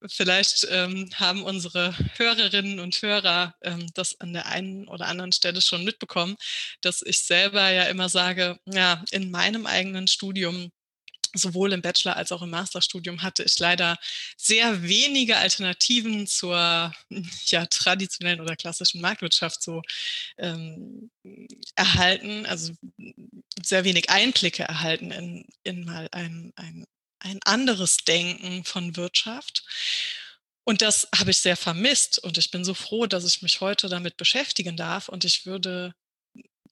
vielleicht 0.09 0.66
ähm, 0.71 1.11
haben 1.14 1.43
unsere 1.45 1.95
Hörerinnen 2.16 2.81
und 2.81 3.00
Hörer 3.02 3.55
ähm, 3.62 3.87
das 3.95 4.21
an 4.21 4.33
der 4.33 4.47
einen 4.47 4.87
oder 4.88 5.07
anderen 5.07 5.33
Stelle 5.33 5.61
schon 5.62 5.85
mitbekommen, 5.85 6.37
dass 6.83 7.02
ich 7.02 7.21
selber 7.21 7.71
ja 7.71 7.85
immer 7.85 8.09
sage, 8.09 8.59
ja, 8.66 9.02
in 9.11 9.31
meinem 9.31 9.66
eigenen 9.66 10.07
Studium 10.09 10.71
sowohl 11.37 11.73
im 11.73 11.83
Bachelor 11.83 12.16
als 12.16 12.33
auch 12.33 12.43
im 12.43 12.50
Masterstudium 12.50 13.23
hatte 13.23 13.43
ich 13.45 13.59
leider 13.59 13.97
sehr 14.37 14.83
wenige 14.83 15.37
Alternativen 15.37 16.26
zur 16.26 16.93
ja, 17.47 17.66
traditionellen 17.66 18.40
oder 18.40 18.57
klassischen 18.57 19.00
Marktwirtschaft 19.00 19.62
so 19.62 19.83
ähm, 20.38 21.11
erhalten, 21.75 22.47
also 22.47 22.73
sehr 23.62 23.85
wenig 23.85 24.11
Einblicke 24.11 24.62
erhalten 24.62 25.11
in, 25.11 25.47
in 25.62 25.85
mal 25.85 26.09
ein, 26.12 26.52
ein, 26.57 26.85
ein 27.21 27.40
anderes 27.45 27.99
Denken 27.99 28.64
von 28.64 28.97
Wirtschaft. 28.97 29.64
Und 30.64 30.83
das 30.83 31.07
habe 31.14 31.31
ich 31.31 31.38
sehr 31.38 31.57
vermisst. 31.57 32.19
Und 32.19 32.38
ich 32.38 32.50
bin 32.50 32.64
so 32.64 32.75
froh, 32.75 33.07
dass 33.07 33.25
ich 33.25 33.40
mich 33.40 33.61
heute 33.61 33.88
damit 33.88 34.16
beschäftigen 34.16 34.76
darf. 34.76 35.09
Und 35.09 35.25
ich 35.25 35.47
würde 35.47 35.95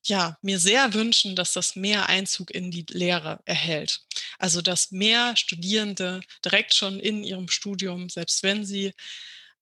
ja, 0.06 0.36
mir 0.42 0.58
sehr 0.58 0.94
wünschen, 0.94 1.36
dass 1.36 1.52
das 1.52 1.76
mehr 1.76 2.08
Einzug 2.08 2.50
in 2.50 2.70
die 2.70 2.86
Lehre 2.90 3.40
erhält. 3.44 4.00
Also, 4.38 4.62
dass 4.62 4.90
mehr 4.90 5.36
Studierende 5.36 6.20
direkt 6.44 6.74
schon 6.74 7.00
in 7.00 7.24
ihrem 7.24 7.48
Studium, 7.48 8.08
selbst 8.08 8.42
wenn 8.42 8.64
sie 8.64 8.92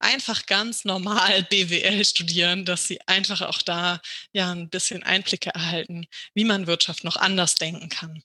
einfach 0.02 0.46
ganz 0.46 0.84
normal 0.84 1.42
BWL 1.50 2.04
studieren, 2.04 2.64
dass 2.64 2.87
sie 2.87 3.00
einfach 3.06 3.42
auch 3.42 3.62
da 3.62 4.00
ja 4.32 4.52
ein 4.52 4.68
bisschen 4.68 5.02
Einblicke 5.02 5.50
erhalten, 5.50 6.06
wie 6.34 6.44
man 6.44 6.66
Wirtschaft 6.66 7.04
noch 7.04 7.16
anders 7.16 7.54
denken 7.54 7.88
kann. 7.88 8.22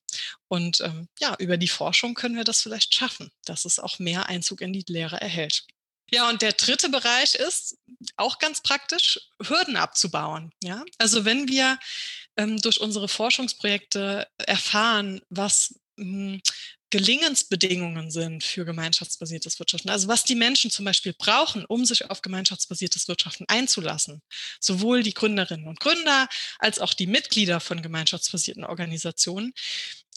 Und 0.48 0.82
ähm, 0.82 1.08
ja, 1.20 1.36
über 1.40 1.58
die 1.58 1.68
Forschung 1.68 2.16
können 2.16 2.36
wir 2.36 2.44
das 2.44 2.62
vielleicht 2.62 2.94
schaffen, 2.94 3.32
dass 3.46 3.66
es 3.66 3.80
auch 3.80 4.00
mehr 4.00 4.28
Einzug 4.28 4.62
in 4.62 4.74
die 4.74 4.86
Lehre 4.88 5.22
erhält. 5.22 5.66
Ja, 6.12 6.30
und 6.30 6.42
der 6.42 6.54
dritte 6.54 6.90
Bereich 6.90 7.36
ist 7.36 7.78
auch 8.16 8.40
ganz 8.40 8.62
praktisch, 8.62 9.20
Hürden 9.42 9.76
abzubauen. 9.76 10.52
Ja, 10.64 10.84
also 10.98 11.26
wenn 11.26 11.48
wir 11.48 11.78
ähm, 12.38 12.62
durch 12.62 12.80
unsere 12.80 13.08
Forschungsprojekte 13.08 14.28
erfahren, 14.38 15.22
was 15.30 15.76
hm, 15.98 16.42
Gelingensbedingungen 16.90 18.12
sind 18.12 18.46
für 18.46 18.64
gemeinschaftsbasiertes 18.64 19.60
Wirtschaften. 19.60 19.90
Also 19.90 20.08
was 20.08 20.24
die 20.24 20.36
Menschen 20.36 20.72
zum 20.72 20.86
Beispiel 20.86 21.14
brauchen, 21.18 21.66
um 21.66 21.84
sich 21.84 22.10
auf 22.10 22.22
gemeinschaftsbasiertes 22.22 23.10
Wirtschaften 23.10 23.44
einzulassen. 23.50 24.22
Sowohl 24.62 25.04
die 25.04 25.14
Gründerinnen 25.14 25.68
und 25.68 25.82
Gründer 25.82 26.30
als 26.60 26.80
auch 26.80 26.94
die 26.94 27.08
Mitglieder 27.08 27.60
von 27.60 27.82
gemeinschaftsbasierten 27.82 28.64
Organisationen. 28.64 29.54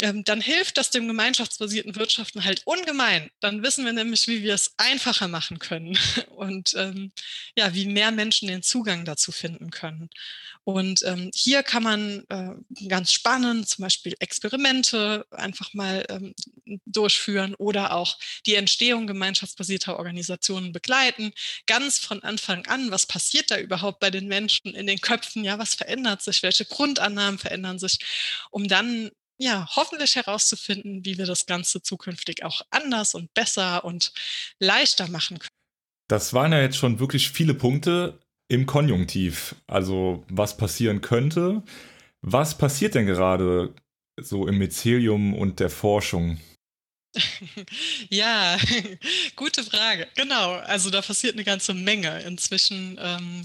Ähm, 0.00 0.24
dann 0.24 0.40
hilft 0.40 0.78
das 0.78 0.90
dem 0.90 1.06
gemeinschaftsbasierten 1.06 1.96
Wirtschaften 1.96 2.44
halt 2.44 2.62
ungemein. 2.64 3.30
Dann 3.40 3.62
wissen 3.62 3.84
wir 3.84 3.92
nämlich, 3.92 4.26
wie 4.28 4.42
wir 4.42 4.54
es 4.54 4.72
einfacher 4.76 5.28
machen 5.28 5.58
können 5.58 5.98
und 6.36 6.74
ähm, 6.76 7.12
ja, 7.56 7.74
wie 7.74 7.86
mehr 7.86 8.10
Menschen 8.10 8.48
den 8.48 8.62
Zugang 8.62 9.04
dazu 9.04 9.32
finden 9.32 9.70
können. 9.70 10.10
Und 10.64 11.02
ähm, 11.04 11.30
hier 11.34 11.62
kann 11.62 11.82
man 11.82 12.24
äh, 12.28 12.86
ganz 12.86 13.12
spannend 13.12 13.68
zum 13.68 13.82
Beispiel 13.82 14.14
Experimente 14.20 15.26
einfach 15.30 15.72
mal 15.74 16.04
ähm, 16.08 16.34
durchführen 16.84 17.54
oder 17.54 17.94
auch 17.94 18.18
die 18.46 18.54
Entstehung 18.54 19.06
gemeinschaftsbasierter 19.06 19.98
Organisationen 19.98 20.72
begleiten. 20.72 21.32
Ganz 21.66 21.98
von 21.98 22.22
Anfang 22.22 22.66
an, 22.66 22.90
was 22.90 23.06
passiert 23.06 23.50
da 23.50 23.58
überhaupt 23.58 24.00
bei 24.00 24.10
den 24.10 24.28
Menschen 24.28 24.74
in 24.74 24.86
den 24.86 25.00
Köpfen? 25.00 25.44
Ja, 25.44 25.58
was 25.58 25.74
verändert 25.74 26.22
sich? 26.22 26.42
Welche 26.42 26.66
Grundannahmen 26.66 27.38
verändern 27.38 27.78
sich? 27.78 27.98
Um 28.50 28.68
dann 28.68 29.10
ja, 29.40 29.66
hoffentlich 29.74 30.16
herauszufinden, 30.16 31.04
wie 31.04 31.16
wir 31.16 31.24
das 31.24 31.46
Ganze 31.46 31.82
zukünftig 31.82 32.44
auch 32.44 32.60
anders 32.70 33.14
und 33.14 33.32
besser 33.32 33.84
und 33.84 34.12
leichter 34.58 35.08
machen 35.08 35.38
können. 35.38 35.50
Das 36.08 36.34
waren 36.34 36.52
ja 36.52 36.60
jetzt 36.60 36.76
schon 36.76 37.00
wirklich 37.00 37.30
viele 37.30 37.54
Punkte 37.54 38.20
im 38.48 38.66
Konjunktiv. 38.66 39.54
Also 39.66 40.24
was 40.28 40.56
passieren 40.56 41.00
könnte. 41.00 41.62
Was 42.20 42.58
passiert 42.58 42.94
denn 42.94 43.06
gerade 43.06 43.74
so 44.20 44.46
im 44.46 44.58
Mycelium 44.58 45.34
und 45.34 45.58
der 45.58 45.70
Forschung? 45.70 46.38
Ja, 48.10 48.56
gute 49.36 49.64
Frage. 49.64 50.08
Genau, 50.14 50.54
also 50.54 50.90
da 50.90 51.00
passiert 51.02 51.34
eine 51.34 51.44
ganze 51.44 51.74
Menge. 51.74 52.22
Inzwischen, 52.22 52.98
ähm, 53.00 53.42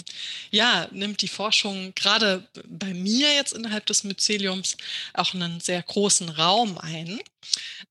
ja, 0.51 0.87
nimmt 0.91 1.21
die 1.21 1.27
Forschung 1.27 1.93
gerade 1.95 2.47
bei 2.67 2.93
mir 2.93 3.33
jetzt 3.33 3.53
innerhalb 3.53 3.85
des 3.85 4.03
Myceliums 4.03 4.77
auch 5.13 5.33
einen 5.33 5.59
sehr 5.59 5.81
großen 5.81 6.29
Raum 6.29 6.77
ein. 6.77 7.19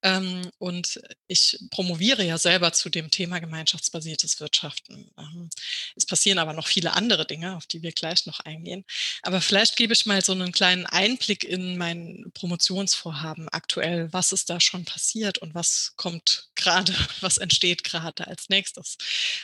Ähm, 0.03 0.51
und 0.59 1.01
ich 1.27 1.59
promoviere 1.71 2.25
ja 2.25 2.39
selber 2.39 2.73
zu 2.73 2.91
dem 2.91 3.11
Thema 3.11 3.39
gemeinschaftsbasiertes 3.39 4.41
Wirtschaften. 4.41 5.11
Ähm, 5.19 5.51
es 5.97 6.07
passieren 6.07 6.39
aber 6.39 6.53
noch 6.53 6.67
viele 6.67 6.95
andere 6.95 7.27
Dinge, 7.27 7.57
auf 7.57 7.67
die 7.67 7.83
wir 7.83 7.93
gleich 7.93 8.27
noch 8.27 8.41
eingehen. 8.41 8.85
Aber 9.23 9.41
vielleicht 9.41 9.77
gebe 9.77 9.93
ich 9.93 10.07
mal 10.07 10.25
so 10.25 10.33
einen 10.33 10.53
kleinen 10.53 10.87
Einblick 10.87 11.45
in 11.45 11.77
mein 11.79 12.31
Promotionsvorhaben 12.35 13.49
aktuell. 13.51 14.13
Was 14.13 14.33
ist 14.33 14.51
da 14.51 14.61
schon 14.61 14.85
passiert 14.85 15.39
und 15.39 15.55
was 15.55 15.93
kommt 15.97 16.51
gerade, 16.55 16.95
was 17.21 17.39
entsteht 17.39 17.85
gerade 17.85 18.27
als 18.27 18.49
nächstes? 18.49 18.97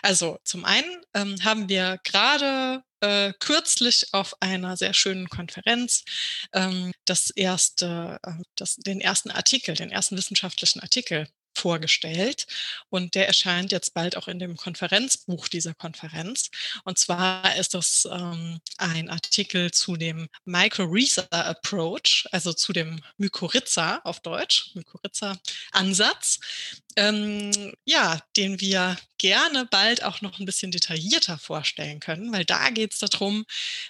Also 0.03 0.39
zum 0.45 0.65
einen 0.65 0.91
ähm, 1.15 1.43
haben 1.45 1.69
wir 1.69 1.99
gerade 2.05 2.83
äh, 3.01 3.33
kürzlich 3.39 4.09
auf 4.13 4.35
einer 4.41 4.77
sehr 4.77 4.95
schönen 4.95 5.29
Konferenz 5.29 6.05
ähm, 6.53 6.93
das 7.05 7.31
erste, 7.31 8.19
äh, 8.23 8.33
das, 8.57 8.77
den 8.77 9.01
ersten 9.01 9.31
Artikel, 9.31 9.75
den 9.75 9.91
ersten 9.91 10.17
wissenschaftlichen 10.17 10.81
Artikel 10.81 11.29
vorgestellt 11.61 12.47
und 12.89 13.15
der 13.15 13.27
erscheint 13.29 13.71
jetzt 13.71 13.93
bald 13.93 14.17
auch 14.17 14.29
in 14.29 14.39
dem 14.39 14.57
Konferenzbuch 14.57 15.49
dieser 15.49 15.75
Konferenz. 15.75 16.51
Und 16.85 16.99
zwar 16.99 17.57
ist 17.57 17.75
das 17.75 18.09
ähm, 18.11 18.61
ein 18.79 19.11
Artikel 19.11 19.71
zu 19.71 19.97
dem 19.97 20.29
Mycorrhiza 20.45 21.27
Approach, 21.31 22.27
also 22.33 22.53
zu 22.55 22.73
dem 22.73 23.01
Mykorrhiza 23.19 24.01
auf 24.05 24.21
Deutsch, 24.21 24.71
Mykorrhiza-Ansatz, 24.75 26.41
ähm, 26.97 27.75
ja, 27.85 28.21
den 28.37 28.61
wir 28.61 28.97
gerne 29.19 29.67
bald 29.71 30.03
auch 30.03 30.23
noch 30.23 30.39
ein 30.39 30.47
bisschen 30.47 30.71
detaillierter 30.71 31.39
vorstellen 31.39 32.01
können, 32.01 32.33
weil 32.33 32.45
da 32.45 32.71
geht 32.71 32.95
es 32.95 32.99
darum, 33.01 33.45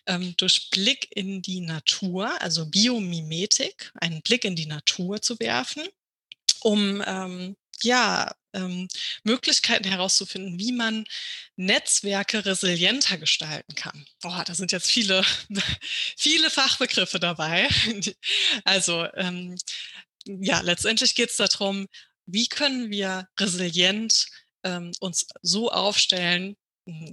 ähm, 0.06 0.34
durch 0.36 0.70
Blick 0.70 1.08
in 1.10 1.40
die 1.40 1.60
Natur, 1.60 2.30
also 2.42 2.66
Biomimetik, 2.66 3.92
einen 4.00 4.22
Blick 4.22 4.44
in 4.44 4.56
die 4.56 4.66
Natur 4.66 5.22
zu 5.22 5.38
werfen 5.38 5.82
um 6.62 7.02
ähm, 7.06 7.56
ja, 7.82 8.32
ähm, 8.52 8.88
Möglichkeiten 9.22 9.88
herauszufinden, 9.88 10.58
wie 10.58 10.72
man 10.72 11.04
Netzwerke 11.56 12.44
resilienter 12.44 13.18
gestalten 13.18 13.74
kann. 13.74 14.06
Oh, 14.24 14.42
da 14.44 14.54
sind 14.54 14.72
jetzt 14.72 14.90
viele, 14.90 15.22
viele 16.16 16.50
Fachbegriffe 16.50 17.20
dabei. 17.20 17.68
Also 18.64 19.06
ähm, 19.14 19.56
ja, 20.26 20.60
letztendlich 20.60 21.14
geht 21.14 21.30
es 21.30 21.36
darum, 21.36 21.88
wie 22.26 22.46
können 22.48 22.90
wir 22.90 23.28
resilient 23.38 24.26
ähm, 24.64 24.92
uns 25.00 25.26
so 25.42 25.70
aufstellen, 25.70 26.56
hm, 26.86 27.10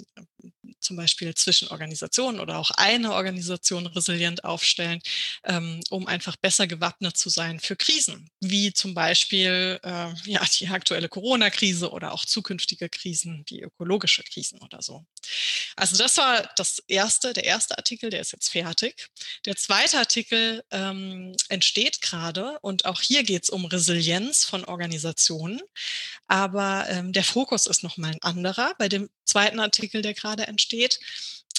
zum 0.79 0.97
Beispiel 0.97 1.33
zwischen 1.35 1.67
Organisationen 1.69 2.39
oder 2.39 2.57
auch 2.57 2.71
eine 2.71 3.13
Organisation 3.13 3.87
resilient 3.87 4.43
aufstellen, 4.43 5.01
ähm, 5.43 5.81
um 5.89 6.07
einfach 6.07 6.35
besser 6.35 6.67
gewappnet 6.67 7.17
zu 7.17 7.29
sein 7.29 7.59
für 7.59 7.75
Krisen, 7.75 8.29
wie 8.39 8.73
zum 8.73 8.93
Beispiel 8.93 9.79
äh, 9.83 10.13
ja, 10.25 10.45
die 10.59 10.67
aktuelle 10.67 11.09
Corona-Krise 11.09 11.91
oder 11.91 12.13
auch 12.13 12.25
zukünftige 12.25 12.89
Krisen, 12.89 13.43
wie 13.47 13.61
ökologische 13.61 14.23
Krisen 14.23 14.59
oder 14.59 14.81
so. 14.81 15.05
Also 15.75 15.97
das 15.97 16.17
war 16.17 16.49
das 16.55 16.79
erste, 16.87 17.33
der 17.33 17.43
erste 17.43 17.77
Artikel, 17.77 18.09
der 18.09 18.21
ist 18.21 18.31
jetzt 18.31 18.49
fertig. 18.49 19.07
Der 19.45 19.55
zweite 19.55 19.97
Artikel 19.97 20.63
ähm, 20.71 21.35
entsteht 21.49 22.01
gerade 22.01 22.57
und 22.61 22.85
auch 22.85 23.01
hier 23.01 23.23
geht 23.23 23.43
es 23.43 23.49
um 23.49 23.65
Resilienz 23.65 24.43
von 24.43 24.65
Organisationen, 24.65 25.61
aber 26.27 26.85
ähm, 26.89 27.13
der 27.13 27.23
Fokus 27.23 27.67
ist 27.67 27.83
nochmal 27.83 28.11
ein 28.11 28.21
anderer. 28.21 28.73
Bei 28.77 28.89
dem 28.89 29.09
zweiten 29.25 29.59
Artikel, 29.59 30.01
der 30.01 30.13
gerade 30.13 30.47
entsteht, 30.47 30.66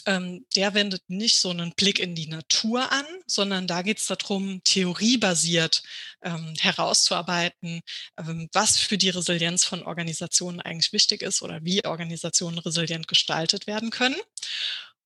ähm, 0.09 0.47
der 0.57 0.73
wendet 0.73 1.03
nicht 1.09 1.39
so 1.39 1.51
einen 1.51 1.73
Blick 1.73 1.99
in 1.99 2.15
die 2.15 2.29
Natur 2.29 2.91
an, 2.91 3.05
sondern 3.27 3.67
da 3.67 3.83
geht 3.83 3.99
es 3.99 4.07
darum, 4.07 4.63
theoriebasiert 4.65 5.83
ähm, 6.23 6.55
herauszuarbeiten, 6.59 7.83
ähm, 8.17 8.49
was 8.53 8.79
für 8.79 8.97
die 8.97 9.11
Resilienz 9.11 9.65
von 9.65 9.83
Organisationen 9.83 10.61
eigentlich 10.61 10.95
wichtig 10.95 11.23
ist 11.23 11.43
oder 11.43 11.63
wie 11.63 11.85
Organisationen 11.85 12.59
resilient 12.59 13.07
gestaltet 13.07 13.67
werden 13.67 13.91
können. 13.91 14.17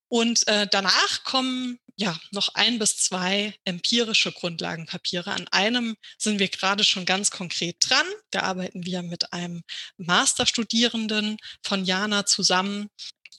Und 0.09 0.47
äh, 0.47 0.69
danach 0.71 1.25
kommen 1.25 1.81
ja 1.97 2.19
noch 2.31 2.51
ein 2.55 2.79
bis 2.79 2.99
zwei 2.99 3.55
empirische 3.65 4.31
Grundlagenpapiere. 4.31 5.33
An 5.33 5.49
einem 5.49 5.97
sind 6.19 6.39
wir 6.39 6.49
gerade 6.49 6.85
schon 6.85 7.07
ganz 7.07 7.31
konkret 7.31 7.77
dran. 7.81 8.07
Da 8.31 8.41
arbeiten 8.41 8.85
wir 8.85 9.03
mit 9.03 9.33
einem 9.33 9.63
Masterstudierenden 9.97 11.39
von 11.63 11.85
Jana 11.85 12.27
zusammen, 12.27 12.91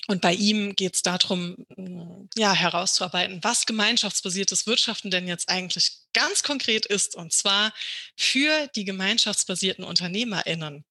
und 0.07 0.21
bei 0.21 0.33
ihm 0.33 0.75
geht 0.75 0.95
es 0.95 1.01
darum, 1.01 1.55
mm, 1.75 2.29
ja, 2.35 2.53
herauszuarbeiten, 2.53 3.39
was 3.43 3.65
gemeinschaftsbasiertes 3.65 4.67
Wirtschaften 4.67 5.11
denn 5.11 5.27
jetzt 5.27 5.49
eigentlich 5.49 5.99
ganz 6.13 6.43
konkret 6.43 6.85
ist, 6.85 7.15
und 7.15 7.31
zwar 7.31 7.73
für 8.17 8.67
die 8.75 8.85
gemeinschaftsbasierten 8.85 9.83
UnternehmerInnen. 9.83 10.83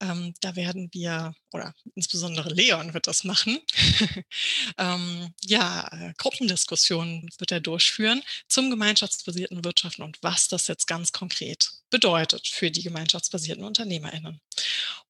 Ähm, 0.00 0.34
da 0.40 0.56
werden 0.56 0.90
wir, 0.92 1.34
oder 1.52 1.74
insbesondere 1.94 2.52
Leon 2.52 2.92
wird 2.92 3.06
das 3.06 3.24
machen, 3.24 3.60
ähm, 4.78 5.32
ja, 5.42 5.88
äh, 5.92 6.12
Gruppendiskussionen 6.18 7.30
wird 7.38 7.52
er 7.52 7.60
durchführen 7.60 8.22
zum 8.48 8.70
gemeinschaftsbasierten 8.70 9.64
Wirtschaften 9.64 10.02
und 10.02 10.18
was 10.22 10.48
das 10.48 10.66
jetzt 10.66 10.86
ganz 10.86 11.12
konkret 11.12 11.70
bedeutet 11.94 12.48
für 12.48 12.72
die 12.72 12.82
gemeinschaftsbasierten 12.82 13.62
UnternehmerInnen. 13.62 14.40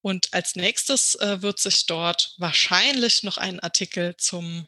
Und 0.03 0.29
als 0.33 0.55
nächstes 0.55 1.15
äh, 1.15 1.41
wird 1.41 1.59
sich 1.59 1.87
dort 1.87 2.35
wahrscheinlich 2.37 3.23
noch 3.23 3.39
ein 3.39 3.59
Artikel 3.59 4.15
zum 4.19 4.67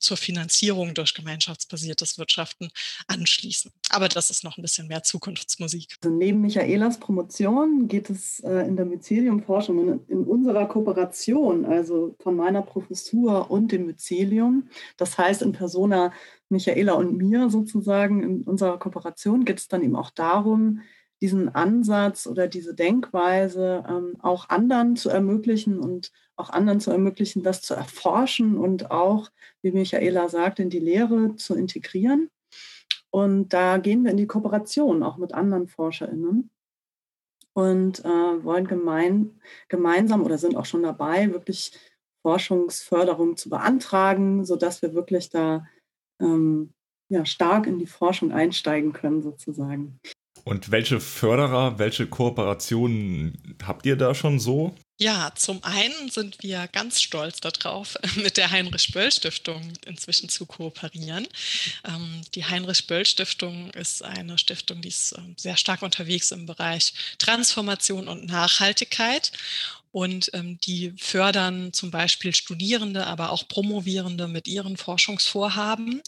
zur 0.00 0.16
Finanzierung 0.16 0.92
durch 0.92 1.14
gemeinschaftsbasiertes 1.14 2.18
Wirtschaften 2.18 2.68
anschließen. 3.06 3.70
Aber 3.90 4.08
das 4.08 4.28
ist 4.28 4.42
noch 4.42 4.58
ein 4.58 4.62
bisschen 4.62 4.88
mehr 4.88 5.04
Zukunftsmusik. 5.04 5.96
Also 6.02 6.14
neben 6.14 6.40
Michaelas 6.40 6.98
Promotion 6.98 7.86
geht 7.86 8.10
es 8.10 8.40
äh, 8.40 8.66
in 8.66 8.74
der 8.76 8.86
Mycelium-Forschung 8.86 9.78
in, 9.78 10.00
in, 10.08 10.24
unserer 10.24 10.66
Kooperation, 10.66 11.64
also 11.64 12.16
von 12.18 12.34
meiner 12.34 12.62
Professur 12.62 13.48
und 13.52 13.70
dem 13.70 13.86
Mycelium, 13.86 14.68
das 14.96 15.16
heißt 15.16 15.42
in 15.42 15.52
Persona 15.52 16.12
Michaela 16.48 16.94
und 16.94 17.16
mir 17.16 17.48
sozusagen, 17.48 18.22
in 18.22 18.42
unserer 18.42 18.78
Kooperation 18.80 19.44
geht 19.44 19.60
es 19.60 19.68
dann 19.68 19.84
eben 19.84 19.94
auch 19.94 20.10
darum, 20.10 20.82
diesen 21.24 21.54
Ansatz 21.54 22.26
oder 22.26 22.48
diese 22.48 22.74
Denkweise 22.74 23.82
ähm, 23.88 24.16
auch 24.20 24.50
anderen 24.50 24.94
zu 24.94 25.08
ermöglichen 25.08 25.80
und 25.80 26.12
auch 26.36 26.50
anderen 26.50 26.80
zu 26.80 26.90
ermöglichen, 26.90 27.42
das 27.42 27.62
zu 27.62 27.72
erforschen 27.72 28.58
und 28.58 28.90
auch, 28.90 29.30
wie 29.62 29.72
Michaela 29.72 30.28
sagt, 30.28 30.58
in 30.58 30.68
die 30.68 30.80
Lehre 30.80 31.34
zu 31.36 31.54
integrieren. 31.54 32.28
Und 33.10 33.54
da 33.54 33.78
gehen 33.78 34.04
wir 34.04 34.10
in 34.10 34.18
die 34.18 34.26
Kooperation 34.26 35.02
auch 35.02 35.16
mit 35.16 35.32
anderen 35.32 35.66
ForscherInnen 35.66 36.50
und 37.54 38.04
äh, 38.04 38.44
wollen 38.44 38.66
gemein, 38.66 39.40
gemeinsam 39.70 40.24
oder 40.24 40.36
sind 40.36 40.56
auch 40.56 40.66
schon 40.66 40.82
dabei, 40.82 41.32
wirklich 41.32 41.72
Forschungsförderung 42.20 43.38
zu 43.38 43.48
beantragen, 43.48 44.44
sodass 44.44 44.82
wir 44.82 44.92
wirklich 44.92 45.30
da 45.30 45.66
ähm, 46.20 46.74
ja, 47.08 47.24
stark 47.24 47.66
in 47.66 47.78
die 47.78 47.86
Forschung 47.86 48.30
einsteigen 48.30 48.92
können, 48.92 49.22
sozusagen. 49.22 50.00
Und 50.44 50.70
welche 50.70 51.00
Förderer, 51.00 51.78
welche 51.78 52.06
Kooperationen 52.06 53.56
habt 53.66 53.86
ihr 53.86 53.96
da 53.96 54.14
schon 54.14 54.38
so? 54.38 54.74
Ja, 55.00 55.32
zum 55.34 55.64
einen 55.64 56.08
sind 56.10 56.40
wir 56.42 56.68
ganz 56.68 57.00
stolz 57.00 57.40
darauf, 57.40 57.96
mit 58.16 58.36
der 58.36 58.50
Heinrich-Böll-Stiftung 58.50 59.72
inzwischen 59.86 60.28
zu 60.28 60.46
kooperieren. 60.46 61.26
Ähm, 61.84 62.20
die 62.34 62.44
Heinrich-Böll-Stiftung 62.44 63.70
ist 63.70 64.04
eine 64.04 64.38
Stiftung, 64.38 64.82
die 64.82 64.88
ist 64.88 65.14
ähm, 65.18 65.34
sehr 65.36 65.56
stark 65.56 65.82
unterwegs 65.82 66.30
im 66.30 66.46
Bereich 66.46 66.92
Transformation 67.18 68.06
und 68.06 68.26
Nachhaltigkeit. 68.26 69.32
Und 69.90 70.30
ähm, 70.34 70.58
die 70.64 70.92
fördern 70.98 71.72
zum 71.72 71.90
Beispiel 71.90 72.34
Studierende, 72.34 73.06
aber 73.06 73.30
auch 73.30 73.48
Promovierende 73.48 74.28
mit 74.28 74.46
ihren 74.46 74.76
Forschungsvorhaben. 74.76 76.02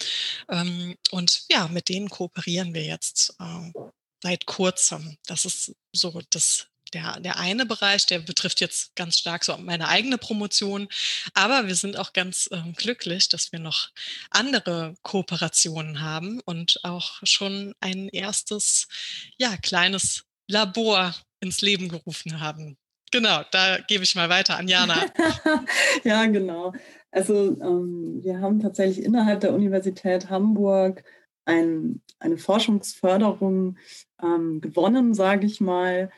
und 1.10 1.42
ja, 1.50 1.68
mit 1.68 1.88
denen 1.88 2.08
kooperieren 2.08 2.74
wir 2.74 2.84
jetzt 2.84 3.36
äh, 3.40 3.72
seit 4.26 4.46
kurzem. 4.46 5.16
Das 5.26 5.44
ist 5.44 5.74
so 5.92 6.20
das 6.30 6.66
der, 6.94 7.18
der 7.20 7.38
eine 7.38 7.66
Bereich, 7.66 8.06
der 8.06 8.20
betrifft 8.20 8.60
jetzt 8.60 8.94
ganz 8.94 9.18
stark 9.18 9.44
so 9.44 9.56
meine 9.56 9.88
eigene 9.88 10.18
Promotion. 10.18 10.88
Aber 11.34 11.66
wir 11.66 11.74
sind 11.74 11.98
auch 11.98 12.12
ganz 12.12 12.48
äh, 12.52 12.62
glücklich, 12.76 13.28
dass 13.28 13.50
wir 13.50 13.58
noch 13.58 13.90
andere 14.30 14.94
Kooperationen 15.02 16.00
haben 16.00 16.40
und 16.44 16.78
auch 16.84 17.20
schon 17.24 17.74
ein 17.80 18.08
erstes, 18.08 18.86
ja, 19.36 19.56
kleines 19.56 20.24
Labor 20.48 21.14
ins 21.40 21.60
Leben 21.60 21.88
gerufen 21.88 22.40
haben. 22.40 22.76
Genau, 23.10 23.42
da 23.50 23.78
gebe 23.78 24.04
ich 24.04 24.14
mal 24.14 24.28
weiter 24.28 24.56
an 24.56 24.68
Jana. 24.68 25.06
ja, 26.04 26.24
genau. 26.26 26.72
Also 27.10 27.60
ähm, 27.60 28.20
wir 28.22 28.40
haben 28.40 28.60
tatsächlich 28.60 29.04
innerhalb 29.04 29.40
der 29.40 29.52
Universität 29.52 30.30
Hamburg 30.30 31.02
ein, 31.46 32.02
eine 32.18 32.36
Forschungsförderung 32.36 33.78
ähm, 34.22 34.60
gewonnen, 34.60 35.14
sage 35.14 35.46
ich 35.46 35.60
mal, 35.60 36.10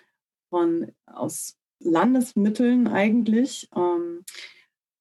von 0.51 0.93
aus 1.07 1.57
Landesmitteln 1.81 2.89
eigentlich. 2.89 3.69
Ähm, 3.77 4.25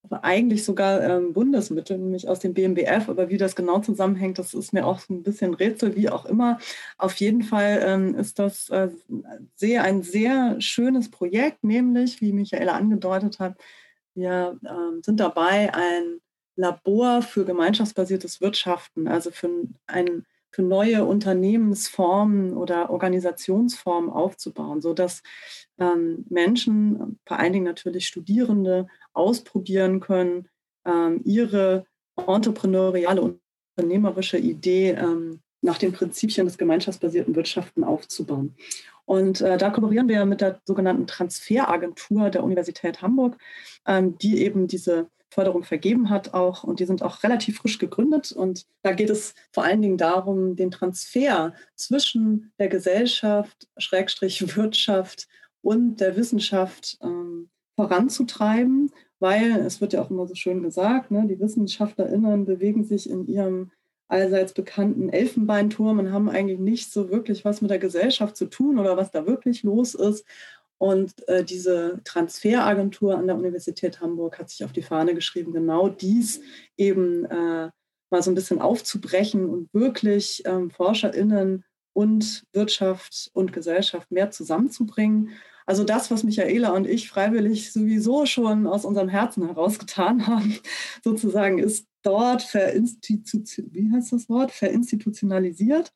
eigentlich 0.10 0.64
sogar 0.64 1.02
ähm, 1.04 1.34
Bundesmittel, 1.34 1.98
nämlich 1.98 2.28
aus 2.30 2.40
dem 2.40 2.54
BMBF. 2.54 3.10
Aber 3.10 3.30
wie 3.30 3.38
das 3.38 3.56
genau 3.56 3.80
zusammenhängt, 3.80 4.40
das 4.40 4.54
ist 4.54 4.74
mir 4.74 4.86
auch 4.86 5.02
ein 5.10 5.24
bisschen 5.24 5.54
Rätsel, 5.54 5.96
wie 5.96 6.10
auch 6.10 6.26
immer. 6.26 6.60
Auf 6.98 7.16
jeden 7.16 7.44
Fall 7.44 7.80
ähm, 7.84 8.16
ist 8.16 8.40
das 8.40 8.70
äh, 8.70 8.90
sehr, 9.56 9.84
ein 9.84 10.04
sehr 10.04 10.62
schönes 10.62 11.12
Projekt, 11.12 11.64
nämlich, 11.64 12.22
wie 12.22 12.32
Michaela 12.32 12.74
angedeutet 12.74 13.40
hat, 13.40 13.58
wir 14.14 14.60
ähm, 14.66 15.02
sind 15.04 15.20
dabei, 15.20 15.74
ein 15.74 16.20
Labor 16.58 17.22
für 17.22 17.46
gemeinschaftsbasiertes 17.46 18.42
Wirtschaften, 18.42 19.08
also 19.08 19.32
für 19.32 19.50
ein 19.86 20.26
für 20.58 20.64
neue 20.64 21.06
Unternehmensformen 21.06 22.54
oder 22.54 22.90
Organisationsformen 22.90 24.10
aufzubauen, 24.10 24.82
sodass 24.82 25.22
ähm, 25.78 26.26
Menschen, 26.30 27.20
vor 27.28 27.38
allen 27.38 27.54
Dingen 27.54 27.66
natürlich 27.66 28.08
Studierende, 28.08 28.88
ausprobieren 29.14 30.00
können, 30.00 30.48
ähm, 30.86 31.22
ihre 31.26 31.86
entrepreneuriale, 32.16 33.36
unternehmerische 33.76 34.40
Idee 34.40 34.92
ähm, 34.92 35.42
nach 35.62 35.78
den 35.78 35.94
Prinzipien 35.94 36.48
des 36.48 36.58
gemeinschaftsbasierten 36.58 37.36
Wirtschaften 37.36 37.84
aufzubauen. 37.84 38.56
Und 39.06 39.42
äh, 39.42 39.58
da 39.58 39.70
kooperieren 39.70 40.10
wir 40.10 40.26
mit 40.26 40.42
der 40.42 40.60
sogenannten 40.66 41.08
Transferagentur 41.08 42.30
der 42.30 42.44
Universität 42.44 43.02
Hamburg, 43.02 43.38
ähm, 43.86 44.18
die 44.18 44.44
eben 44.44 44.68
diese 44.68 45.08
Förderung 45.30 45.64
vergeben 45.64 46.10
hat 46.10 46.34
auch. 46.34 46.64
Und 46.64 46.80
die 46.80 46.86
sind 46.86 47.04
auch 47.04 47.24
relativ 47.24 47.58
frisch 47.58 47.78
gegründet. 47.78 48.32
Und 48.32 48.66
da 48.84 48.94
geht 48.94 49.10
es 49.10 49.34
vor 49.52 49.64
allen 49.64 49.82
Dingen 49.82 49.98
darum, 49.98 50.56
den 50.56 50.72
Transfer 50.72 51.54
zwischen 51.76 52.52
der 52.60 52.70
Gesellschaft, 52.70 53.68
Schrägstrich 53.78 54.56
Wirtschaft 54.56 55.28
und 55.62 55.98
der 56.00 56.16
Wissenschaft 56.16 56.98
ähm, 57.02 57.50
voranzutreiben, 57.76 58.92
weil 59.20 59.58
es 59.58 59.82
wird 59.82 59.94
ja 59.94 60.02
auch 60.02 60.10
immer 60.10 60.28
so 60.28 60.36
schön 60.36 60.64
gesagt, 60.64 61.12
ne, 61.12 61.26
die 61.28 61.40
WissenschaftlerInnen 61.40 62.46
bewegen 62.46 62.84
sich 62.84 63.10
in 63.10 63.28
ihrem 63.28 63.72
allseits 64.08 64.54
bekannten 64.54 65.10
Elfenbeinturm 65.10 66.00
und 66.00 66.12
haben 66.12 66.30
eigentlich 66.30 66.60
nicht 66.60 66.92
so 66.92 67.10
wirklich 67.10 67.44
was 67.44 67.62
mit 67.62 67.72
der 67.72 67.80
Gesellschaft 67.80 68.38
zu 68.38 68.46
tun 68.46 68.80
oder 68.80 68.96
was 68.98 69.12
da 69.12 69.26
wirklich 69.28 69.64
los 69.64 69.96
ist. 69.96 70.26
Und 70.78 71.28
äh, 71.28 71.44
diese 71.44 72.00
Transferagentur 72.04 73.18
an 73.18 73.28
der 73.28 73.36
Universität 73.36 74.00
Hamburg 74.00 74.38
hat 74.38 74.50
sich 74.50 74.64
auf 74.64 74.74
die 74.74 74.84
Fahne 74.84 75.16
geschrieben, 75.16 75.54
genau 75.54 75.90
dies 75.90 76.42
eben 76.78 77.26
äh, 77.26 77.70
mal 78.10 78.24
so 78.24 78.32
ein 78.32 78.36
bisschen 78.36 78.62
aufzubrechen 78.62 79.50
und 79.50 79.74
wirklich 79.74 80.44
ähm, 80.46 80.70
ForscherInnen 80.70 81.66
und 81.94 82.44
Wirtschaft 82.54 83.32
und 83.34 83.54
Gesellschaft 83.54 84.12
mehr 84.12 84.30
zusammenzubringen. 84.30 85.32
Also 85.66 85.84
das, 85.84 86.12
was 86.12 86.24
Michaela 86.24 86.70
und 86.70 86.88
ich 86.88 87.10
freiwillig 87.10 87.74
sowieso 87.74 88.26
schon 88.26 88.68
aus 88.68 88.86
unserem 88.86 89.10
Herzen 89.10 89.46
heraus 89.48 89.80
getan 89.80 90.28
haben, 90.28 90.58
sozusagen, 91.04 91.58
ist 91.58 91.88
dort 92.04 92.54
wie 92.54 93.92
heißt 93.92 94.14
das 94.14 94.30
Wort? 94.30 94.52
verinstitutionalisiert. 94.52 95.92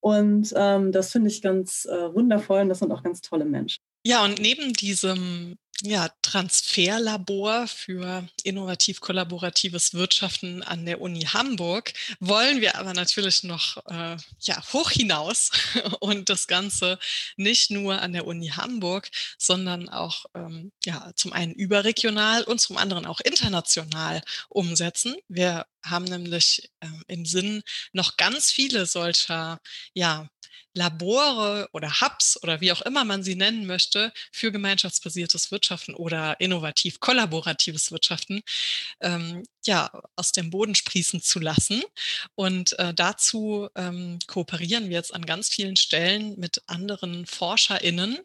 Und 0.00 0.52
ähm, 0.56 0.92
das 0.92 1.12
finde 1.12 1.28
ich 1.28 1.40
ganz 1.40 1.86
äh, 1.86 2.12
wundervoll 2.14 2.60
und 2.60 2.68
das 2.68 2.80
sind 2.80 2.92
auch 2.92 3.02
ganz 3.02 3.20
tolle 3.20 3.44
Menschen. 3.44 3.82
Ja, 4.08 4.24
und 4.24 4.38
neben 4.38 4.72
diesem 4.72 5.58
ja, 5.82 6.08
Transferlabor 6.22 7.66
für 7.66 8.26
innovativ-kollaboratives 8.42 9.92
Wirtschaften 9.92 10.62
an 10.62 10.86
der 10.86 11.02
Uni 11.02 11.24
Hamburg 11.24 11.92
wollen 12.18 12.62
wir 12.62 12.76
aber 12.76 12.94
natürlich 12.94 13.42
noch 13.42 13.76
äh, 13.84 14.16
ja, 14.40 14.62
hoch 14.72 14.90
hinaus 14.90 15.50
und 16.00 16.30
das 16.30 16.46
Ganze 16.46 16.98
nicht 17.36 17.70
nur 17.70 18.00
an 18.00 18.14
der 18.14 18.26
Uni 18.26 18.48
Hamburg, 18.48 19.10
sondern 19.36 19.90
auch 19.90 20.24
ähm, 20.34 20.72
ja, 20.86 21.12
zum 21.14 21.34
einen 21.34 21.52
überregional 21.52 22.44
und 22.44 22.62
zum 22.62 22.78
anderen 22.78 23.04
auch 23.04 23.20
international 23.20 24.22
umsetzen. 24.48 25.16
Wir 25.28 25.66
haben 25.90 26.04
nämlich 26.04 26.70
ähm, 26.80 27.02
im 27.08 27.24
Sinn, 27.24 27.62
noch 27.92 28.16
ganz 28.16 28.50
viele 28.50 28.86
solcher 28.86 29.60
ja, 29.94 30.28
Labore 30.78 31.68
oder 31.72 32.00
Hubs 32.00 32.40
oder 32.42 32.60
wie 32.60 32.72
auch 32.72 32.82
immer 32.82 33.04
man 33.04 33.22
sie 33.22 33.34
nennen 33.34 33.66
möchte 33.66 34.12
für 34.32 34.52
gemeinschaftsbasiertes 34.52 35.50
Wirtschaften 35.50 35.94
oder 35.94 36.40
innovativ 36.40 37.00
kollaboratives 37.00 37.90
Wirtschaften 37.90 38.42
ähm, 39.00 39.42
ja 39.66 39.90
aus 40.14 40.32
dem 40.32 40.50
Boden 40.50 40.74
sprießen 40.74 41.20
zu 41.20 41.40
lassen. 41.40 41.82
Und 42.36 42.78
äh, 42.78 42.94
dazu 42.94 43.68
ähm, 43.74 44.18
kooperieren 44.26 44.88
wir 44.88 44.96
jetzt 44.96 45.14
an 45.14 45.26
ganz 45.26 45.48
vielen 45.48 45.76
Stellen 45.76 46.38
mit 46.38 46.62
anderen 46.66 47.26
ForscherInnen, 47.26 48.18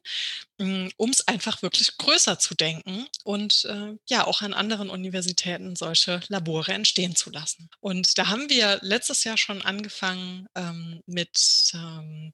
um 0.98 1.10
es 1.10 1.28
einfach 1.28 1.62
wirklich 1.62 1.98
größer 1.98 2.40
zu 2.40 2.56
denken 2.56 3.08
und 3.24 3.66
äh, 3.66 3.96
ja 4.10 4.26
auch 4.26 4.42
an 4.42 4.54
anderen 4.54 4.90
Universitäten 4.90 5.76
solche 5.76 6.22
Labore 6.28 6.74
entstehen 6.74 7.16
zu 7.16 7.30
lassen. 7.30 7.70
Und 7.80 8.18
da 8.18 8.28
haben 8.28 8.50
wir 8.50 8.80
letztes 8.82 9.24
Jahr 9.24 9.38
schon 9.38 9.62
angefangen 9.62 10.48
ähm, 10.56 11.02
mit 11.06 11.72
ähm, 11.74 12.34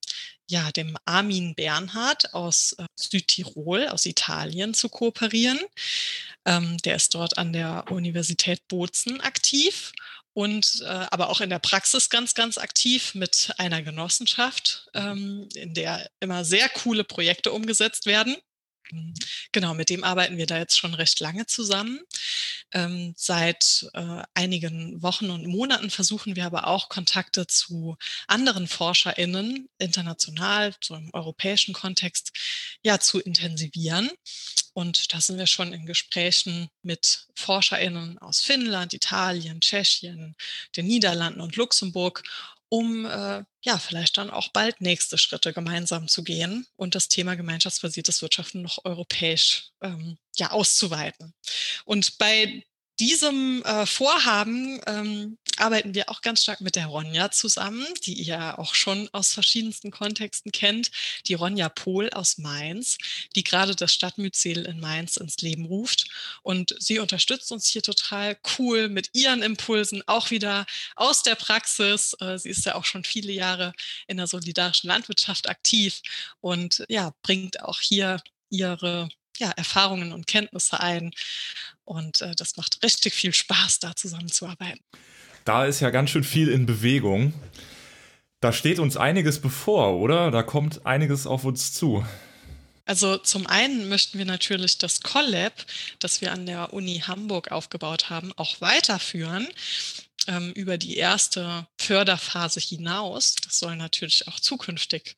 ja, 0.50 0.72
dem 0.72 0.98
Armin 1.06 1.54
Bernhard 1.56 2.34
aus 2.34 2.74
äh, 2.74 2.86
Südtirol, 2.96 3.88
aus 3.88 4.06
Italien 4.06 4.74
zu 4.74 4.90
kooperieren. 4.90 5.60
Ähm, 6.46 6.78
der 6.80 6.96
ist 6.96 7.14
dort 7.14 7.38
an 7.38 7.54
der 7.54 7.86
Universität 7.92 8.68
Bozen 8.68 9.22
aktiv 9.22 9.92
und 10.34 10.82
äh, 10.82 10.86
aber 10.86 11.30
auch 11.30 11.42
in 11.42 11.50
der 11.50 11.60
Praxis 11.60 12.10
ganz, 12.10 12.34
ganz 12.34 12.58
aktiv 12.58 13.16
mit 13.16 13.54
einer 13.58 13.82
Genossenschaft, 13.82 14.88
ähm, 14.94 15.50
in 15.56 15.74
der 15.74 16.10
immer 16.20 16.46
sehr 16.46 16.70
coole 16.70 17.04
Projekte 17.04 17.52
umgesetzt 17.52 18.06
werden. 18.06 18.38
Genau, 19.52 19.76
mit 19.76 19.90
dem 19.90 20.04
arbeiten 20.04 20.38
wir 20.38 20.48
da 20.48 20.58
jetzt 20.58 20.78
schon 20.78 20.96
recht 20.96 21.20
lange 21.20 21.46
zusammen. 21.46 22.00
Ähm, 22.72 23.14
seit 23.16 23.88
äh, 23.94 24.24
einigen 24.34 25.02
Wochen 25.04 25.30
und 25.30 25.46
Monaten 25.46 25.92
versuchen 25.92 26.36
wir 26.36 26.46
aber 26.46 26.68
auch 26.68 26.90
Kontakte 26.90 27.46
zu 27.46 27.98
anderen 28.28 28.68
ForscherInnen 28.68 29.70
international, 29.78 30.74
so 30.84 30.96
im 30.96 31.12
europäischen 31.14 31.74
Kontext, 31.74 32.32
ja, 32.84 33.00
zu 33.00 33.20
intensivieren. 33.20 34.10
Und 34.80 35.14
da 35.14 35.20
sind 35.20 35.38
wir 35.38 35.46
schon 35.46 35.74
in 35.74 35.86
Gesprächen 35.86 36.70
mit 36.84 37.28
ForscherInnen 37.36 38.18
aus 38.20 38.40
Finnland, 38.40 38.94
Italien, 38.94 39.60
Tschechien, 39.60 40.38
den 40.78 40.88
Niederlanden 40.88 41.42
und 41.42 41.58
Luxemburg, 41.58 42.24
um 42.70 43.06
äh, 43.06 43.44
ja 43.62 43.78
vielleicht 43.78 44.18
dann 44.18 44.30
auch 44.30 44.48
bald 44.54 44.80
nächste 44.80 45.18
Schritte 45.18 45.52
gemeinsam 45.52 46.08
zu 46.08 46.24
gehen 46.24 46.66
und 46.78 46.96
das 46.96 47.10
Thema 47.10 47.36
gemeinschaftsbasiertes 47.36 48.22
Wirtschaften 48.22 48.62
noch 48.62 48.80
europäisch 48.86 49.72
ähm, 49.82 50.18
ja 50.38 50.52
auszuweiten. 50.52 51.34
Und 51.84 52.18
bei 52.18 52.64
diesem 53.00 53.64
äh, 53.64 53.86
Vorhaben 53.86 54.80
ähm, 54.86 55.38
arbeiten 55.58 55.94
wir 55.94 56.10
auch 56.10 56.22
ganz 56.22 56.44
stark 56.44 56.62
mit 56.62 56.76
der 56.76 56.88
Ronja 56.88 57.32
zusammen, 57.32 57.86
die 58.06 58.14
ihr 58.14 58.60
auch 58.60 58.76
schon 58.76 59.10
aus 59.14 59.34
verschiedensten 59.34 59.92
Kontexten 59.92 60.52
kennt. 60.52 60.92
Die 61.28 61.34
Ronja 61.34 61.70
Pohl 61.70 62.10
aus 62.12 62.38
Mainz, 62.38 62.98
die 63.36 63.44
gerade 63.44 63.76
das 63.76 63.94
Stadtmyzel 63.94 64.66
in 64.66 64.80
Mainz 64.80 65.18
ins 65.18 65.38
Leben 65.38 65.66
ruft. 65.66 66.10
Und 66.44 66.76
sie 66.80 67.00
unterstützt 67.00 67.52
uns 67.52 67.68
hier 67.68 67.82
total 67.82 68.38
cool 68.58 68.90
mit 68.90 69.10
ihren 69.14 69.42
Impulsen, 69.42 70.04
auch 70.08 70.32
wieder 70.32 70.66
aus 70.96 71.24
der 71.24 71.36
Praxis. 71.36 72.16
Äh, 72.20 72.38
sie 72.38 72.50
ist 72.50 72.66
ja 72.66 72.76
auch 72.76 72.86
schon 72.86 73.04
viele 73.04 73.32
Jahre 73.32 73.74
in 74.08 74.18
der 74.18 74.28
solidarischen 74.28 74.88
Landwirtschaft 74.88 75.50
aktiv 75.50 76.02
und 76.42 76.86
ja, 76.90 77.14
bringt 77.22 77.62
auch 77.62 77.80
hier 77.80 78.22
ihre 78.50 79.10
ja, 79.40 79.52
Erfahrungen 79.52 80.12
und 80.12 80.28
Kenntnisse 80.28 80.80
ein. 80.80 81.12
Und 81.86 82.22
äh, 82.22 82.36
das 82.36 82.58
macht 82.58 82.84
richtig 82.84 83.14
viel 83.14 83.34
Spaß, 83.34 83.80
da 83.80 83.96
zusammenzuarbeiten. 83.96 84.82
Da 85.46 85.66
ist 85.66 85.80
ja 85.80 85.90
ganz 85.90 86.12
schön 86.12 86.24
viel 86.24 86.50
in 86.50 86.66
Bewegung. 86.66 87.34
Da 88.42 88.54
steht 88.54 88.80
uns 88.80 88.96
einiges 88.96 89.42
bevor, 89.42 89.96
oder? 89.96 90.32
Da 90.32 90.44
kommt 90.44 90.86
einiges 90.86 91.28
auf 91.28 91.44
uns 91.44 91.74
zu. 91.74 92.06
Also 92.86 93.18
zum 93.18 93.46
einen 93.46 93.88
möchten 93.88 94.18
wir 94.18 94.26
natürlich 94.26 94.80
das 94.80 95.02
Collab, 95.02 95.54
das 96.00 96.22
wir 96.22 96.32
an 96.32 96.46
der 96.46 96.74
Uni 96.74 97.04
Hamburg 97.06 97.52
aufgebaut 97.52 98.10
haben, 98.10 98.34
auch 98.36 98.62
weiterführen 98.62 99.48
ähm, 100.28 100.52
über 100.54 100.78
die 100.80 100.98
erste 100.98 101.68
Förderphase 101.78 102.60
hinaus. 102.60 103.36
Das 103.36 103.60
soll 103.60 103.76
natürlich 103.76 104.28
auch 104.28 104.40
zukünftig 104.40 105.16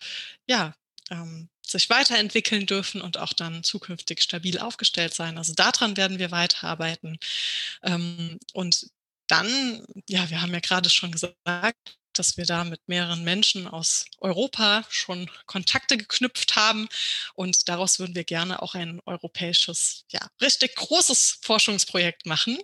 ja, 0.48 0.74
ähm, 1.12 1.48
sich 1.66 1.90
weiterentwickeln 1.90 2.66
dürfen 2.66 3.02
und 3.02 3.18
auch 3.18 3.34
dann 3.34 3.64
zukünftig 3.64 4.22
stabil 4.22 4.60
aufgestellt 4.60 5.14
sein. 5.14 5.38
Also 5.38 5.54
daran 5.54 5.98
werden 5.98 6.20
wir 6.20 6.32
weiterarbeiten. 6.32 7.18
Ähm, 7.84 8.40
und 8.54 8.88
dann, 9.28 9.86
ja, 10.10 10.30
wir 10.30 10.42
haben 10.42 10.54
ja 10.54 10.60
gerade 10.60 10.90
schon 10.90 11.12
gesagt, 11.12 11.98
dass 12.14 12.38
wir 12.38 12.46
da 12.46 12.64
mit 12.64 12.82
mehreren 12.88 13.24
Menschen 13.24 13.68
aus 13.68 14.06
Europa 14.20 14.84
schon 14.90 15.30
Kontakte 15.46 15.98
geknüpft 15.98 16.56
haben. 16.56 16.90
Und 17.36 17.70
daraus 17.70 18.00
würden 18.00 18.16
wir 18.16 18.24
gerne 18.26 18.62
auch 18.62 18.76
ein 18.76 19.00
europäisches, 19.06 20.06
ja, 20.12 20.20
richtig 20.42 20.76
großes 20.76 21.40
Forschungsprojekt 21.42 22.26
machen. 22.26 22.60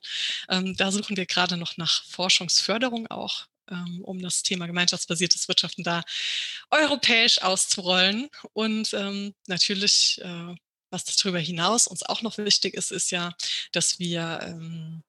Ähm, 0.49 0.75
da 0.75 0.91
suchen 0.91 1.17
wir 1.17 1.25
gerade 1.25 1.57
noch 1.57 1.77
nach 1.77 2.03
Forschungsförderung 2.05 3.07
auch 3.07 3.47
ähm, 3.69 4.01
um 4.03 4.21
das 4.21 4.43
Thema 4.43 4.67
gemeinschaftsbasiertes 4.67 5.47
Wirtschaften 5.47 5.83
da 5.83 6.03
europäisch 6.71 7.41
auszurollen. 7.41 8.29
Und 8.53 8.93
ähm, 8.93 9.33
natürlich, 9.47 10.19
äh, 10.23 10.55
was 10.89 11.03
darüber 11.05 11.39
hinaus 11.39 11.87
uns 11.87 12.03
auch 12.03 12.21
noch 12.21 12.37
wichtig 12.37 12.73
ist, 12.73 12.91
ist 12.91 13.11
ja, 13.11 13.33
dass 13.71 13.99
wir 13.99 14.39
ähm, 14.43 15.03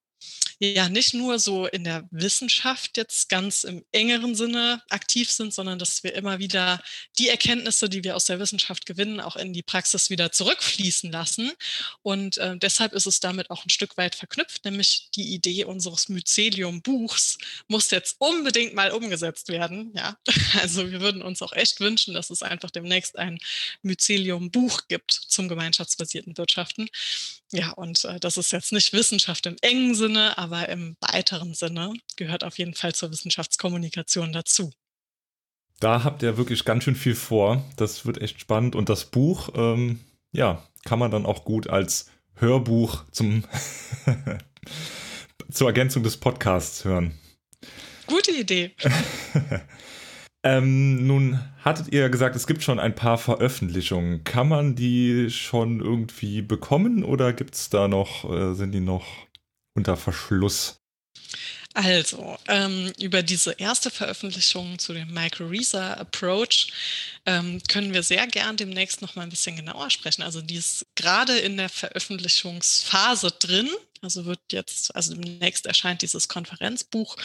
ja 0.61 0.88
nicht 0.88 1.14
nur 1.14 1.38
so 1.38 1.66
in 1.66 1.85
der 1.85 2.09
Wissenschaft 2.11 2.97
jetzt 2.97 3.29
ganz 3.29 3.64
im 3.64 3.85
engeren 3.92 4.35
Sinne 4.35 4.83
aktiv 4.88 5.31
sind, 5.31 5.55
sondern 5.55 5.79
dass 5.79 6.03
wir 6.03 6.14
immer 6.14 6.38
wieder 6.40 6.83
die 7.18 7.29
Erkenntnisse, 7.29 7.88
die 7.88 8.03
wir 8.03 8.16
aus 8.16 8.25
der 8.25 8.40
Wissenschaft 8.40 8.85
gewinnen, 8.85 9.21
auch 9.21 9.37
in 9.37 9.53
die 9.53 9.62
Praxis 9.62 10.11
wieder 10.11 10.33
zurückfließen 10.33 11.12
lassen. 11.12 11.53
Und 12.03 12.38
äh, 12.38 12.57
deshalb 12.59 12.92
ist 12.92 13.07
es 13.07 13.21
damit 13.21 13.51
auch 13.51 13.64
ein 13.64 13.71
Stück 13.71 13.97
weit 13.97 14.16
verknüpft, 14.16 14.64
nämlich 14.64 15.11
die 15.14 15.33
Idee 15.35 15.64
unseres 15.64 16.09
Mycelium-Buchs 16.09 17.38
muss 17.68 17.90
jetzt 17.90 18.16
unbedingt 18.18 18.75
mal 18.75 18.90
umgesetzt 18.90 19.49
werden. 19.49 19.92
Ja, 19.94 20.16
also 20.61 20.90
wir 20.90 21.01
würden 21.01 21.23
uns 21.23 21.40
auch 21.42 21.53
echt 21.53 21.81
wünschen, 21.81 22.14
dass 22.14 22.31
es 22.31 22.42
einfach 22.42 22.71
demnächst 22.71 23.18
ein 23.18 23.38
Mycelium-Buch 23.83 24.88
gibt 24.88 25.12
zum 25.12 25.49
gemeinschaftsbasierten 25.49 26.37
Wirtschaften. 26.37 26.88
Ja, 27.53 27.71
und 27.71 28.05
äh, 28.05 28.21
das 28.21 28.37
ist 28.37 28.53
jetzt 28.53 28.73
nicht 28.73 28.92
Wissenschaft 28.92 29.47
im 29.47 29.57
engen 29.62 29.94
Sinne, 29.94 30.37
aber 30.37 30.47
im 30.68 30.96
weiteren 31.00 31.54
Sinne 31.54 31.92
gehört 32.16 32.44
auf 32.44 32.58
jeden 32.58 32.74
Fall 32.74 32.94
zur 32.94 33.11
Wissenschaftskommunikation 33.11 34.32
dazu. 34.32 34.72
Da 35.80 36.02
habt 36.02 36.22
ihr 36.22 36.37
wirklich 36.37 36.64
ganz 36.64 36.84
schön 36.84 36.96
viel 36.96 37.14
vor. 37.14 37.64
Das 37.76 38.04
wird 38.04 38.20
echt 38.20 38.40
spannend. 38.40 38.74
Und 38.74 38.88
das 38.88 39.04
Buch, 39.04 39.50
ähm, 39.54 40.00
ja, 40.32 40.66
kann 40.84 40.98
man 40.98 41.11
dann 41.11 41.26
auch 41.26 41.44
gut 41.44 41.68
als 41.68 42.11
Hörbuch 42.34 43.04
zum 43.12 43.44
zur 45.50 45.68
Ergänzung 45.68 46.02
des 46.02 46.16
Podcasts 46.16 46.84
hören. 46.84 47.18
Gute 48.06 48.32
Idee. 48.32 48.74
Ähm, 50.44 51.06
nun 51.06 51.40
hattet 51.64 51.92
ihr 51.92 52.08
gesagt, 52.11 52.37
es 52.37 52.46
gibt 52.46 52.62
schon 52.62 52.78
ein 52.78 52.94
paar 52.94 53.18
Veröffentlichungen. 53.18 54.22
Kann 54.22 54.48
man 54.48 54.76
die 54.76 55.30
schon 55.30 55.80
irgendwie 55.80 56.42
bekommen 56.42 57.02
oder 57.02 57.32
gibt 57.32 57.54
es 57.56 57.70
da 57.70 57.88
noch, 57.88 58.24
äh, 58.30 58.54
sind 58.54 58.72
die 58.72 58.80
noch 58.80 59.26
unter 59.79 59.97
Verschluss? 59.97 60.77
Also, 61.75 62.37
ähm, 62.49 62.93
über 62.99 63.23
diese 63.23 63.53
erste 63.53 63.91
Veröffentlichung 63.91 64.81
zu 64.81 64.93
dem 64.93 65.12
MicroResa 65.12 65.95
Approach 65.95 66.73
ähm, 67.25 67.62
können 67.69 67.93
wir 67.93 68.03
sehr 68.03 68.27
gern 68.27 68.57
demnächst 68.57 69.01
noch 69.01 69.14
mal 69.14 69.23
ein 69.23 69.31
bisschen 69.31 69.55
genauer 69.55 69.88
sprechen. 69.91 70.23
Also, 70.23 70.41
die 70.41 70.57
ist 70.57 70.87
gerade 70.97 71.38
in 71.38 71.57
der 71.57 71.69
Veröffentlichungsphase 71.69 73.31
drin. 73.31 73.71
Also 74.01 74.25
wird 74.27 74.41
jetzt, 74.53 74.95
also 74.95 75.14
demnächst 75.14 75.67
erscheint 75.67 76.03
dieses 76.03 76.29
Konferenzbuch 76.29 77.17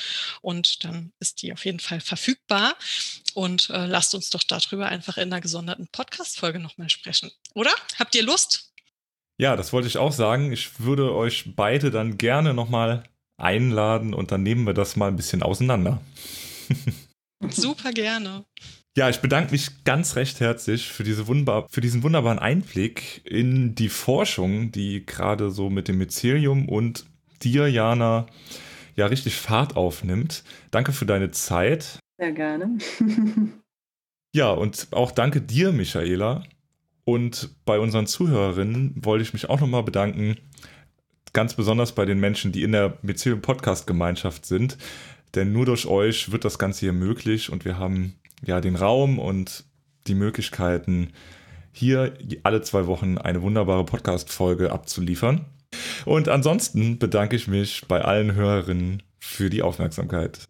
und 0.41 0.83
dann 0.83 1.13
ist 1.19 1.43
die 1.43 1.53
auf 1.53 1.65
jeden 1.65 1.79
Fall 1.79 2.01
verfügbar. 2.01 2.75
Und 3.35 3.69
äh, 3.69 3.85
lasst 3.85 4.13
uns 4.15 4.29
doch 4.29 4.43
darüber 4.43 4.87
einfach 4.87 5.17
in 5.17 5.31
einer 5.31 5.41
gesonderten 5.41 5.87
Podcast-Folge 5.87 6.59
nochmal 6.59 6.89
sprechen. 6.89 7.31
Oder? 7.53 7.71
Habt 7.97 8.15
ihr 8.15 8.23
Lust? 8.23 8.72
Ja, 9.39 9.55
das 9.55 9.73
wollte 9.73 9.87
ich 9.87 9.97
auch 9.97 10.11
sagen. 10.11 10.51
Ich 10.51 10.79
würde 10.79 11.13
euch 11.13 11.55
beide 11.55 11.91
dann 11.91 12.17
gerne 12.17 12.53
nochmal 12.53 13.03
einladen 13.37 14.13
und 14.13 14.31
dann 14.31 14.43
nehmen 14.43 14.65
wir 14.65 14.73
das 14.73 14.95
mal 14.95 15.07
ein 15.07 15.15
bisschen 15.15 15.43
auseinander. 15.43 16.01
Super 17.49 17.91
gerne. 17.91 18.45
Ja, 18.95 19.09
ich 19.09 19.21
bedanke 19.21 19.51
mich 19.51 19.83
ganz 19.85 20.15
recht 20.15 20.39
herzlich 20.39 20.87
für, 20.87 21.03
diese 21.03 21.25
wunderbar, 21.25 21.67
für 21.69 21.81
diesen 21.81 22.03
wunderbaren 22.03 22.37
Einblick 22.37 23.21
in 23.25 23.73
die 23.73 23.89
Forschung, 23.89 24.71
die 24.71 25.03
gerade 25.03 25.49
so 25.49 25.71
mit 25.71 25.87
dem 25.87 25.97
Mycelium 25.97 26.69
und 26.69 27.05
dir, 27.41 27.67
Jana, 27.67 28.27
ja 28.95 29.07
richtig 29.07 29.35
Fahrt 29.35 29.75
aufnimmt. 29.75 30.43
Danke 30.69 30.91
für 30.91 31.07
deine 31.07 31.31
Zeit. 31.31 31.99
Sehr 32.19 32.31
gerne. 32.33 32.77
ja, 34.35 34.51
und 34.51 34.87
auch 34.91 35.11
danke 35.11 35.41
dir, 35.41 35.71
Michaela. 35.71 36.43
Und 37.05 37.49
bei 37.65 37.79
unseren 37.79 38.07
Zuhörerinnen 38.07 38.93
wollte 38.95 39.23
ich 39.23 39.33
mich 39.33 39.49
auch 39.49 39.59
nochmal 39.59 39.83
bedanken, 39.83 40.37
ganz 41.33 41.55
besonders 41.55 41.93
bei 41.93 42.05
den 42.05 42.19
Menschen, 42.19 42.51
die 42.51 42.63
in 42.63 42.71
der 42.71 42.97
Mycelium 43.01 43.41
Podcast 43.41 43.87
Gemeinschaft 43.87 44.45
sind. 44.45 44.77
Denn 45.35 45.51
nur 45.51 45.65
durch 45.65 45.87
euch 45.87 46.31
wird 46.31 46.45
das 46.45 46.59
Ganze 46.59 46.81
hier 46.81 46.93
möglich 46.93 47.51
und 47.51 47.65
wir 47.65 47.77
haben 47.77 48.15
ja 48.45 48.61
den 48.61 48.75
Raum 48.75 49.19
und 49.19 49.65
die 50.07 50.15
Möglichkeiten, 50.15 51.11
hier 51.71 52.13
alle 52.43 52.61
zwei 52.61 52.85
Wochen 52.85 53.17
eine 53.17 53.41
wunderbare 53.41 53.83
Podcast-Folge 53.83 54.71
abzuliefern. 54.71 55.45
Und 56.05 56.29
ansonsten 56.29 56.99
bedanke 56.99 57.35
ich 57.35 57.47
mich 57.47 57.87
bei 57.87 58.01
allen 58.01 58.35
Hörerinnen 58.35 59.01
für 59.19 59.49
die 59.49 59.63
Aufmerksamkeit. 59.63 60.47